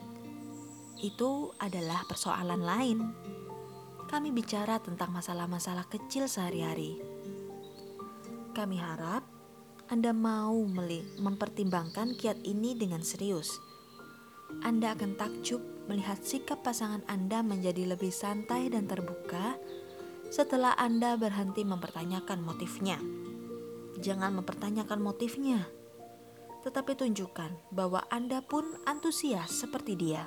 itu 1.02 1.50
adalah 1.58 2.06
persoalan 2.06 2.62
lain 2.62 2.98
kami 4.06 4.30
bicara 4.30 4.78
tentang 4.78 5.10
masalah-masalah 5.10 5.90
kecil 5.90 6.30
sehari-hari. 6.30 6.94
Kami 8.54 8.78
harap 8.78 9.26
Anda 9.90 10.14
mau 10.14 10.54
mempertimbangkan 11.18 12.14
kiat 12.14 12.38
ini 12.46 12.78
dengan 12.78 13.02
serius. 13.02 13.58
Anda 14.62 14.94
akan 14.94 15.18
takjub 15.18 15.75
melihat 15.86 16.18
sikap 16.22 16.66
pasangan 16.66 17.02
Anda 17.06 17.42
menjadi 17.46 17.94
lebih 17.94 18.10
santai 18.10 18.70
dan 18.70 18.90
terbuka 18.90 19.54
setelah 20.28 20.74
Anda 20.74 21.14
berhenti 21.14 21.62
mempertanyakan 21.62 22.42
motifnya. 22.42 22.98
Jangan 24.02 24.36
mempertanyakan 24.42 25.00
motifnya, 25.00 25.64
tetapi 26.66 26.98
tunjukkan 26.98 27.72
bahwa 27.72 28.04
Anda 28.10 28.42
pun 28.42 28.66
antusias 28.84 29.62
seperti 29.62 29.94
dia. 29.96 30.26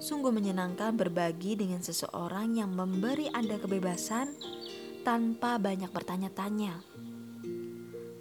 Sungguh 0.00 0.32
menyenangkan 0.32 0.96
berbagi 0.96 1.60
dengan 1.60 1.84
seseorang 1.84 2.56
yang 2.56 2.72
memberi 2.72 3.28
Anda 3.28 3.60
kebebasan 3.60 4.32
tanpa 5.04 5.60
banyak 5.60 5.92
bertanya-tanya. 5.92 6.80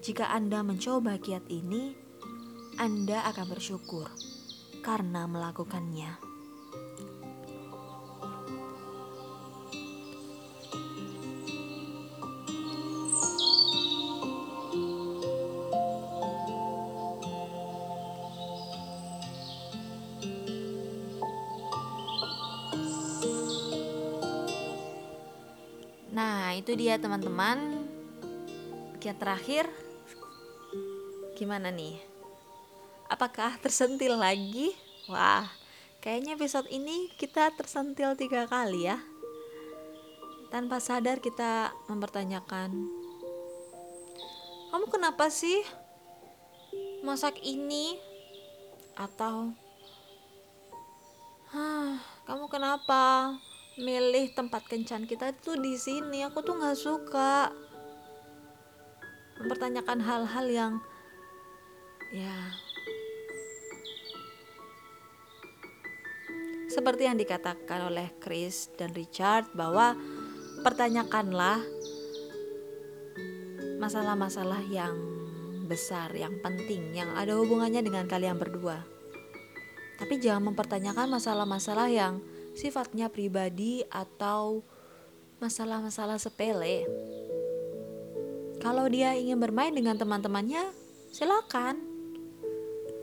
Jika 0.03 0.27
Anda 0.35 0.59
mencoba 0.65 1.15
kiat 1.21 1.47
ini, 1.47 1.95
Anda 2.75 3.23
akan 3.31 3.45
bersyukur 3.47 4.38
karena 4.89 5.29
melakukannya. 5.29 6.17
Nah, 26.09 26.57
itu 26.57 26.73
dia 26.73 26.97
teman-teman. 26.97 27.85
Kiat 28.97 29.21
terakhir 29.21 29.69
gimana 31.37 31.69
nih? 31.69 32.08
Apakah 33.09 33.57
tersentil 33.57 34.21
lagi? 34.21 34.69
Wah, 35.09 35.49
kayaknya 35.97 36.37
episode 36.37 36.69
ini 36.69 37.09
kita 37.17 37.49
tersentil 37.57 38.13
tiga 38.13 38.45
kali 38.45 38.85
ya. 38.85 39.01
Tanpa 40.53 40.77
sadar 40.77 41.17
kita 41.17 41.73
mempertanyakan, 41.89 42.69
kamu 44.69 44.85
kenapa 44.93 45.33
sih 45.33 45.57
masak 47.01 47.41
ini? 47.41 47.97
Atau, 48.93 49.57
hah, 51.49 51.97
kamu 52.29 52.45
kenapa 52.45 53.33
milih 53.81 54.37
tempat 54.37 54.69
kencan 54.69 55.09
kita 55.09 55.33
itu 55.33 55.57
di 55.57 55.73
sini 55.81 56.21
aku 56.27 56.45
tuh 56.45 56.61
nggak 56.61 56.77
suka 56.77 57.49
mempertanyakan 59.39 59.99
hal-hal 60.03 60.45
yang 60.51 60.73
ya 62.11 62.35
seperti 66.69 67.09
yang 67.09 67.17
dikatakan 67.17 67.89
oleh 67.89 68.13
Chris 68.21 68.69
dan 68.77 68.93
Richard 68.93 69.49
bahwa 69.57 69.97
pertanyakanlah 70.61 71.59
masalah-masalah 73.81 74.61
yang 74.69 74.93
besar, 75.65 76.13
yang 76.13 76.37
penting, 76.41 76.93
yang 76.93 77.09
ada 77.17 77.33
hubungannya 77.37 77.81
dengan 77.81 78.05
kalian 78.05 78.37
berdua. 78.37 78.81
Tapi 79.97 80.15
jangan 80.17 80.53
mempertanyakan 80.53 81.11
masalah-masalah 81.11 81.89
yang 81.91 82.23
sifatnya 82.57 83.11
pribadi 83.11 83.85
atau 83.91 84.63
masalah-masalah 85.37 86.17
sepele. 86.17 86.87
Kalau 88.59 88.91
dia 88.91 89.15
ingin 89.15 89.39
bermain 89.39 89.71
dengan 89.71 89.95
teman-temannya, 89.95 90.71
silakan. 91.15 91.79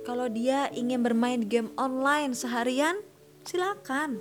Kalau 0.05 0.29
dia 0.29 0.69
ingin 0.77 1.01
bermain 1.01 1.41
game 1.41 1.73
online 1.81 2.37
seharian, 2.37 3.01
silakan. 3.47 4.21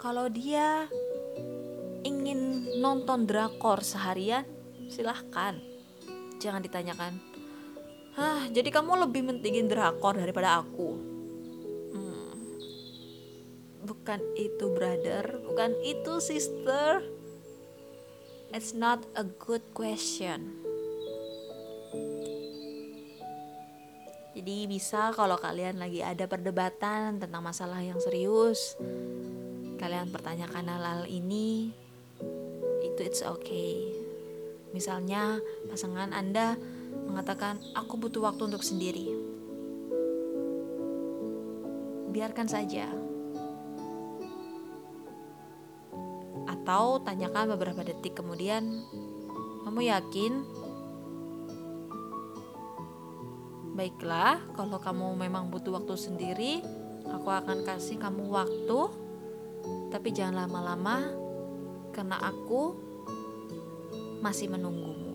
Kalau 0.00 0.30
dia 0.30 0.86
ingin 2.06 2.72
nonton 2.80 3.26
drakor 3.26 3.82
seharian, 3.82 4.46
silahkan. 4.88 5.58
Jangan 6.40 6.62
ditanyakan, 6.62 7.12
Hah, 8.16 8.48
jadi 8.48 8.72
kamu 8.72 9.04
lebih 9.08 9.28
mentingin 9.28 9.68
drakor 9.68 10.16
daripada 10.16 10.64
aku? 10.64 11.16
bukan 13.86 14.18
itu 14.34 14.66
brother, 14.74 15.42
bukan 15.46 15.74
itu 15.82 16.18
sister. 16.18 17.02
It's 18.50 18.74
not 18.74 19.02
a 19.14 19.22
good 19.22 19.62
question. 19.74 20.65
Jadi 24.36 24.68
bisa 24.68 25.16
kalau 25.16 25.40
kalian 25.40 25.80
lagi 25.80 26.04
ada 26.04 26.28
perdebatan 26.28 27.16
tentang 27.16 27.40
masalah 27.40 27.80
yang 27.80 27.96
serius, 27.96 28.76
kalian 29.80 30.12
pertanyakan 30.12 30.68
hal-hal 30.68 31.08
ini, 31.08 31.72
itu 32.84 33.00
it's 33.00 33.24
okay. 33.24 33.96
Misalnya 34.76 35.40
pasangan 35.72 36.12
Anda 36.12 36.60
mengatakan, 37.08 37.56
aku 37.72 37.96
butuh 37.96 38.28
waktu 38.28 38.52
untuk 38.52 38.60
sendiri. 38.60 39.08
Biarkan 42.12 42.44
saja, 42.44 42.92
Atau 46.66 46.98
tanyakan 47.06 47.54
beberapa 47.54 47.86
detik 47.86 48.18
kemudian, 48.18 48.82
kamu 49.62 49.86
yakin? 49.86 50.32
Baiklah 53.76 54.40
kalau 54.56 54.80
kamu 54.80 55.28
memang 55.28 55.52
butuh 55.52 55.76
waktu 55.76 55.94
sendiri 56.00 56.64
aku 57.12 57.28
akan 57.28 57.62
kasih 57.62 58.00
kamu 58.00 58.26
waktu. 58.32 58.80
Tapi 59.92 60.08
jangan 60.10 60.46
lama-lama 60.46 61.10
karena 61.92 62.16
aku 62.18 62.74
masih 64.24 64.50
menunggumu. 64.50 65.14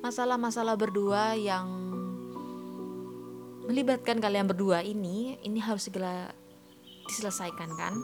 Masalah-masalah 0.00 0.80
berdua 0.80 1.36
yang 1.36 1.68
melibatkan 3.68 4.18
kalian 4.18 4.48
berdua 4.48 4.80
ini 4.80 5.36
ini 5.44 5.60
harus 5.60 5.86
segera 5.86 6.32
diselesaikan 7.06 7.70
kan? 7.76 7.94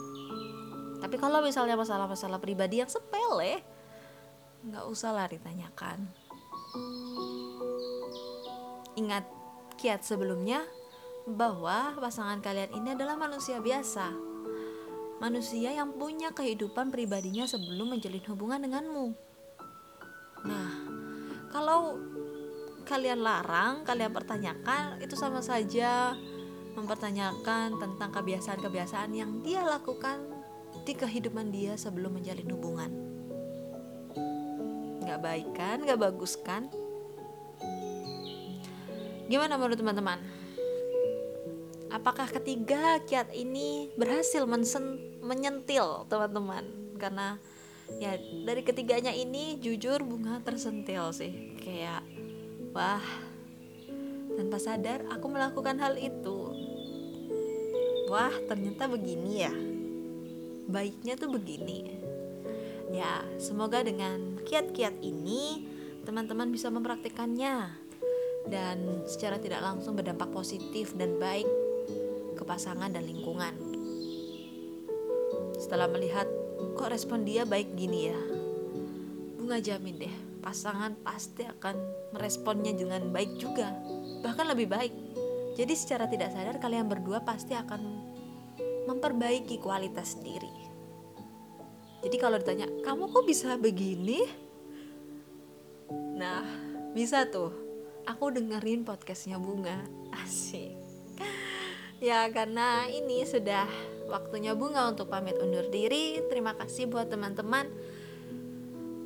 Tapi 1.01 1.16
kalau 1.16 1.41
misalnya 1.41 1.76
masalah-masalah 1.76 2.37
pribadi 2.37 2.84
yang 2.84 2.91
sepele 2.93 3.64
nggak 4.66 4.84
usah 4.91 5.14
lah 5.14 5.30
ditanyakan 5.30 6.26
ingat 8.97 9.24
kiat 9.77 10.03
sebelumnya 10.03 10.64
bahwa 11.27 11.99
pasangan 11.99 12.41
kalian 12.41 12.72
ini 12.77 12.95
adalah 12.95 13.18
manusia 13.18 13.61
biasa 13.61 14.14
manusia 15.20 15.72
yang 15.72 15.97
punya 15.97 16.33
kehidupan 16.33 16.93
pribadinya 16.93 17.45
sebelum 17.49 17.97
menjalin 17.97 18.24
hubungan 18.31 18.62
denganmu 18.62 19.07
nah 20.47 20.70
kalau 21.51 21.99
kalian 22.87 23.20
larang 23.20 23.83
kalian 23.83 24.14
pertanyakan 24.14 25.03
itu 25.03 25.18
sama 25.18 25.43
saja 25.43 26.14
mempertanyakan 26.77 27.81
tentang 27.81 28.11
kebiasaan-kebiasaan 28.12 29.11
yang 29.16 29.41
dia 29.41 29.64
lakukan 29.64 30.37
di 30.85 30.93
kehidupan 30.93 31.49
dia 31.49 31.72
sebelum 31.74 32.20
menjalin 32.20 32.53
hubungan. 32.53 33.16
Gak 35.07 35.23
baik 35.23 35.49
kan, 35.55 35.87
gak 35.87 36.03
bagus 36.03 36.35
kan? 36.43 36.67
Gimana 39.31 39.55
menurut 39.55 39.79
teman-teman? 39.79 40.19
Apakah 41.95 42.27
ketiga 42.27 42.99
kiat 43.07 43.31
ini 43.31 43.95
berhasil 43.95 44.43
menyentil 45.23 46.05
teman-teman? 46.11 46.67
Karena 46.99 47.39
ya 48.03 48.19
dari 48.19 48.67
ketiganya 48.67 49.15
ini 49.15 49.63
jujur 49.63 50.03
bunga 50.03 50.43
tersentil 50.43 51.15
sih 51.15 51.55
kayak 51.63 52.03
wah 52.75 53.03
tanpa 54.37 54.59
sadar 54.59 55.07
aku 55.09 55.27
melakukan 55.31 55.79
hal 55.79 55.95
itu 55.97 56.39
wah 58.11 58.35
ternyata 58.51 58.91
begini 58.91 59.33
ya 59.47 59.55
baiknya 60.67 61.15
tuh 61.15 61.31
begini 61.31 62.03
ya 62.91 63.22
semoga 63.39 63.82
dengan 63.82 64.39
kiat-kiat 64.47 65.03
ini 65.03 65.66
teman-teman 66.07 66.51
bisa 66.51 66.70
mempraktikannya 66.70 67.66
dan 68.47 69.03
secara 69.11 69.43
tidak 69.43 69.59
langsung 69.62 69.99
berdampak 69.99 70.30
positif 70.30 70.95
dan 70.95 71.18
baik 71.18 71.47
ke 72.39 72.43
pasangan 72.47 72.93
dan 72.93 73.03
lingkungan 73.03 73.55
setelah 75.59 75.91
melihat 75.91 76.28
kok 76.78 76.93
respon 76.93 77.26
dia 77.26 77.43
baik 77.43 77.74
gini 77.74 78.12
ya 78.12 78.20
bunga 79.41 79.59
jamin 79.59 79.99
deh 79.99 80.16
pasangan 80.45 80.95
pasti 81.03 81.43
akan 81.43 81.74
meresponnya 82.14 82.70
dengan 82.70 83.11
baik 83.11 83.34
juga 83.41 83.74
bahkan 84.22 84.47
lebih 84.47 84.70
baik 84.70 84.95
jadi 85.57 85.72
secara 85.72 86.05
tidak 86.07 86.37
sadar 86.37 86.61
kalian 86.61 86.87
berdua 86.87 87.24
pasti 87.24 87.57
akan 87.57 87.80
memperbaiki 88.87 89.57
kualitas 89.59 90.20
diri. 90.20 90.53
Jadi 92.05 92.16
kalau 92.20 92.36
ditanya, 92.40 92.68
kamu 92.84 93.09
kok 93.09 93.24
bisa 93.24 93.57
begini? 93.57 94.24
Nah, 96.16 96.44
bisa 96.92 97.28
tuh. 97.28 97.53
Aku 98.07 98.30
dengerin 98.30 98.86
podcastnya 98.86 99.36
Bunga. 99.40 99.82
Asik. 100.22 100.74
Ya, 101.99 102.28
karena 102.28 102.84
ini 102.88 103.24
sudah 103.24 103.66
waktunya 104.07 104.53
Bunga 104.53 104.88
untuk 104.92 105.09
pamit 105.09 105.40
undur 105.40 105.66
diri. 105.72 106.20
Terima 106.28 106.53
kasih 106.55 106.86
buat 106.86 107.09
teman-teman. 107.09 107.66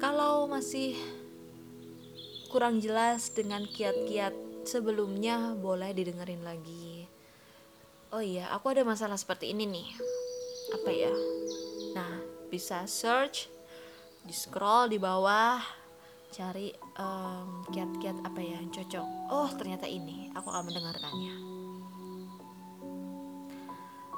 Kalau 0.01 0.49
masih 0.49 0.97
kurang 2.51 2.82
jelas 2.82 3.30
dengan 3.30 3.62
kiat-kiat 3.64 4.34
sebelumnya, 4.66 5.55
boleh 5.55 5.95
didengerin 5.95 6.43
lagi 6.43 6.91
oh 8.11 8.22
iya 8.22 8.51
aku 8.51 8.74
ada 8.74 8.82
masalah 8.82 9.14
seperti 9.14 9.55
ini 9.55 9.70
nih 9.70 9.88
apa 10.74 10.91
ya 10.91 11.14
bisa 12.51 12.85
search 12.91 13.47
di 14.27 14.35
scroll 14.35 14.91
di 14.91 14.99
bawah 14.99 15.63
cari 16.31 16.71
kiat-kiat 17.71 18.17
um, 18.23 18.27
apa 18.27 18.41
ya 18.43 18.59
yang 18.59 18.71
cocok. 18.71 19.07
Oh 19.31 19.51
ternyata 19.55 19.87
ini 19.87 20.31
aku 20.35 20.51
akan 20.51 20.71
mendengarkannya. 20.71 21.35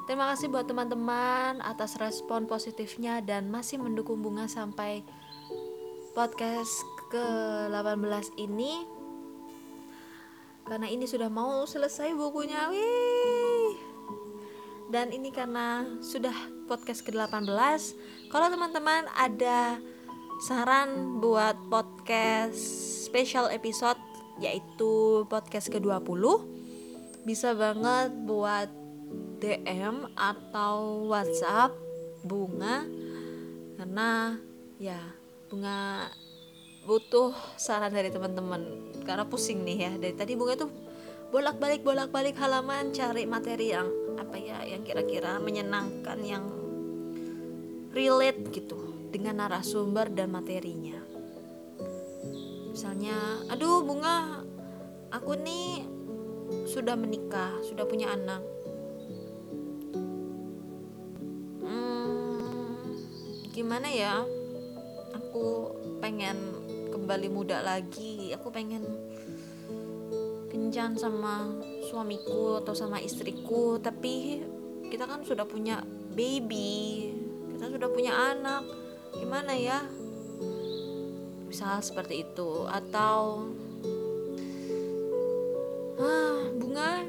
Terima 0.03 0.27
kasih 0.35 0.51
buat 0.51 0.67
teman-teman 0.67 1.63
atas 1.63 1.95
respon 1.95 2.43
positifnya 2.43 3.23
dan 3.23 3.47
masih 3.47 3.79
mendukung 3.79 4.19
bunga 4.19 4.51
sampai 4.51 4.99
podcast 6.11 6.83
ke 7.07 7.25
18 7.71 8.35
ini. 8.35 8.83
Karena 10.67 10.91
ini 10.91 11.07
sudah 11.07 11.31
mau 11.31 11.63
selesai 11.63 12.11
bukunya 12.19 12.67
wih. 12.67 13.79
Dan 14.91 15.09
ini 15.15 15.31
karena 15.33 15.87
sudah 16.03 16.35
podcast 16.67 17.01
ke-18 17.07 17.97
kalau 18.33 18.49
teman-teman 18.49 19.05
ada 19.13 19.77
saran 20.41 21.21
buat 21.21 21.53
podcast 21.69 22.57
special 23.05 23.53
episode 23.53 24.01
yaitu 24.41 25.21
podcast 25.29 25.69
ke-20 25.69 26.41
bisa 27.29 27.53
banget 27.53 28.09
buat 28.25 28.73
DM 29.37 30.17
atau 30.17 31.05
WhatsApp 31.13 31.77
bunga. 32.25 32.89
Karena 33.77 34.33
ya 34.81 34.97
bunga 35.53 36.09
butuh 36.89 37.37
saran 37.53 37.93
dari 37.93 38.09
teman-teman. 38.09 38.89
Karena 39.05 39.29
pusing 39.29 39.61
nih 39.61 39.77
ya. 39.77 39.91
Dari 39.93 40.17
tadi 40.17 40.33
bunga 40.33 40.57
tuh 40.57 40.73
bolak-balik 41.29 41.85
bolak-balik 41.85 42.33
halaman 42.41 42.89
cari 42.89 43.29
materi 43.29 43.77
yang 43.77 43.87
apa 44.17 44.41
ya 44.41 44.65
yang 44.65 44.81
kira-kira 44.81 45.37
menyenangkan 45.37 46.17
yang 46.25 46.62
relate 47.93 48.49
gitu 48.49 49.07
dengan 49.13 49.45
narasumber 49.45 50.09
dan 50.09 50.33
materinya. 50.33 50.97
Misalnya 52.73 53.45
aduh 53.53 53.85
bunga 53.85 54.41
aku 55.13 55.37
nih 55.37 55.85
sudah 56.65 56.97
menikah 56.97 57.53
sudah 57.61 57.85
punya 57.85 58.09
anak. 58.17 58.41
Hmm, 61.61 62.97
gimana 63.53 63.87
ya? 63.93 64.25
Aku 65.13 65.77
pengen 66.01 66.37
kembali 66.89 67.29
muda 67.29 67.61
lagi. 67.61 68.33
Aku 68.33 68.49
pengen 68.49 68.81
kencan 70.49 70.97
sama 70.97 71.45
suamiku 71.93 72.57
atau 72.65 72.73
sama 72.73 72.97
istriku. 72.97 73.77
Tapi 73.77 74.41
kita 74.89 75.05
kan 75.05 75.21
sudah 75.21 75.45
punya 75.45 75.85
baby 76.17 77.12
kita 77.63 77.79
sudah 77.79 77.95
punya 77.95 78.11
anak. 78.11 78.67
Gimana 79.15 79.55
ya? 79.55 79.87
Misal 81.47 81.79
seperti 81.79 82.27
itu. 82.27 82.67
Atau 82.67 83.47
ah 85.95 86.43
bunga 86.59 87.07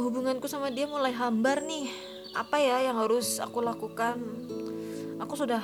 hubunganku 0.00 0.48
sama 0.48 0.72
dia 0.72 0.88
mulai 0.88 1.12
hambar 1.12 1.60
nih. 1.60 1.92
Apa 2.32 2.56
ya 2.56 2.88
yang 2.88 3.04
harus 3.04 3.36
aku 3.36 3.60
lakukan? 3.60 4.16
Aku 5.20 5.36
sudah 5.36 5.60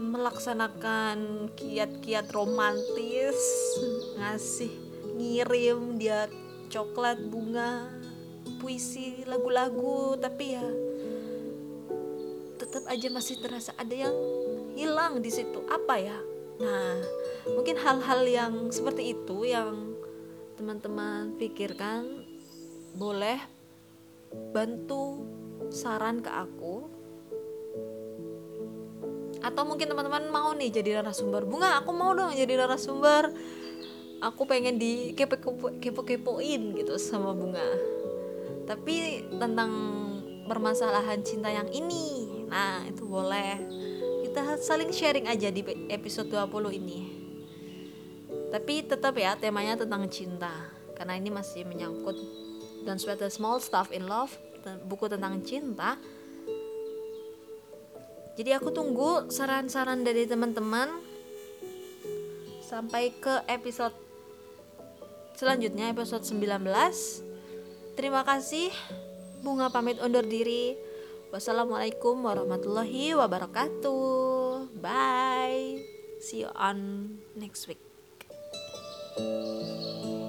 melaksanakan 0.00 1.52
kiat-kiat 1.52 2.32
romantis. 2.32 3.36
Ngasih 4.16 4.72
ngirim 5.20 6.00
dia 6.00 6.32
coklat 6.72 7.20
bunga 7.28 7.92
puisi 8.56 9.20
lagu-lagu. 9.28 10.16
Tapi 10.16 10.46
ya 10.48 10.87
tetap 12.68 12.84
aja 12.84 13.08
masih 13.08 13.40
terasa 13.40 13.72
ada 13.80 13.96
yang 13.96 14.12
hilang 14.76 15.24
di 15.24 15.32
situ. 15.32 15.64
Apa 15.72 15.96
ya? 15.96 16.20
Nah 16.60 17.00
mungkin 17.48 17.80
hal-hal 17.80 18.20
yang 18.28 18.68
seperti 18.68 19.16
itu 19.16 19.48
yang 19.48 19.96
teman-teman 20.60 21.32
pikirkan 21.40 22.28
boleh 22.92 23.40
bantu 24.52 25.24
saran 25.72 26.20
ke 26.20 26.28
aku. 26.28 26.84
Atau 29.38 29.64
mungkin 29.64 29.88
teman-teman 29.88 30.28
mau 30.28 30.50
nih 30.52 30.68
jadi 30.68 31.00
narasumber. 31.00 31.48
Bunga 31.48 31.80
aku 31.80 31.94
mau 31.94 32.12
dong 32.12 32.36
jadi 32.36 32.58
narasumber. 32.58 33.32
Aku 34.18 34.50
pengen 34.50 34.82
di 34.82 35.14
kepo 35.14 35.38
kepo 35.78 36.02
kepoin 36.02 36.74
gitu 36.74 36.98
sama 36.98 37.30
bunga. 37.32 37.64
Tapi 38.66 39.24
tentang 39.30 39.72
permasalahan 40.50 41.22
cinta 41.22 41.54
yang 41.54 41.70
ini 41.70 42.17
nah 42.48 42.84
itu 42.88 43.04
boleh. 43.04 43.60
Kita 44.28 44.56
saling 44.60 44.90
sharing 44.92 45.28
aja 45.28 45.48
di 45.52 45.62
episode 45.92 46.32
20 46.32 46.80
ini. 46.80 47.00
Tapi 48.48 48.84
tetap 48.84 49.16
ya 49.16 49.36
temanya 49.36 49.76
tentang 49.84 50.08
cinta. 50.08 50.52
Karena 50.96 51.14
ini 51.14 51.30
masih 51.30 51.62
menyangkut 51.68 52.16
dan 52.82 52.96
sweat 52.98 53.20
the 53.20 53.30
small 53.30 53.60
stuff 53.60 53.92
in 53.92 54.08
love 54.08 54.32
buku 54.88 55.06
tentang 55.08 55.40
cinta. 55.44 55.96
Jadi 58.38 58.54
aku 58.54 58.70
tunggu 58.70 59.26
saran-saran 59.30 60.06
dari 60.06 60.22
teman-teman 60.22 60.86
sampai 62.62 63.10
ke 63.18 63.42
episode 63.50 63.96
selanjutnya 65.34 65.90
episode 65.90 66.22
19 66.22 66.62
terima 67.98 68.22
kasih. 68.22 68.70
Bunga 69.38 69.70
pamit 69.70 70.02
undur 70.02 70.26
diri 70.26 70.74
wassalamualaikum 71.30 72.24
warahmatullahi 72.24 73.12
wabarakatuh 73.16 74.72
bye 74.80 75.80
see 76.20 76.42
you 76.46 76.50
on 76.56 77.18
next 77.36 77.68
week 77.68 77.80
Thank 79.18 80.04
you. 80.04 80.27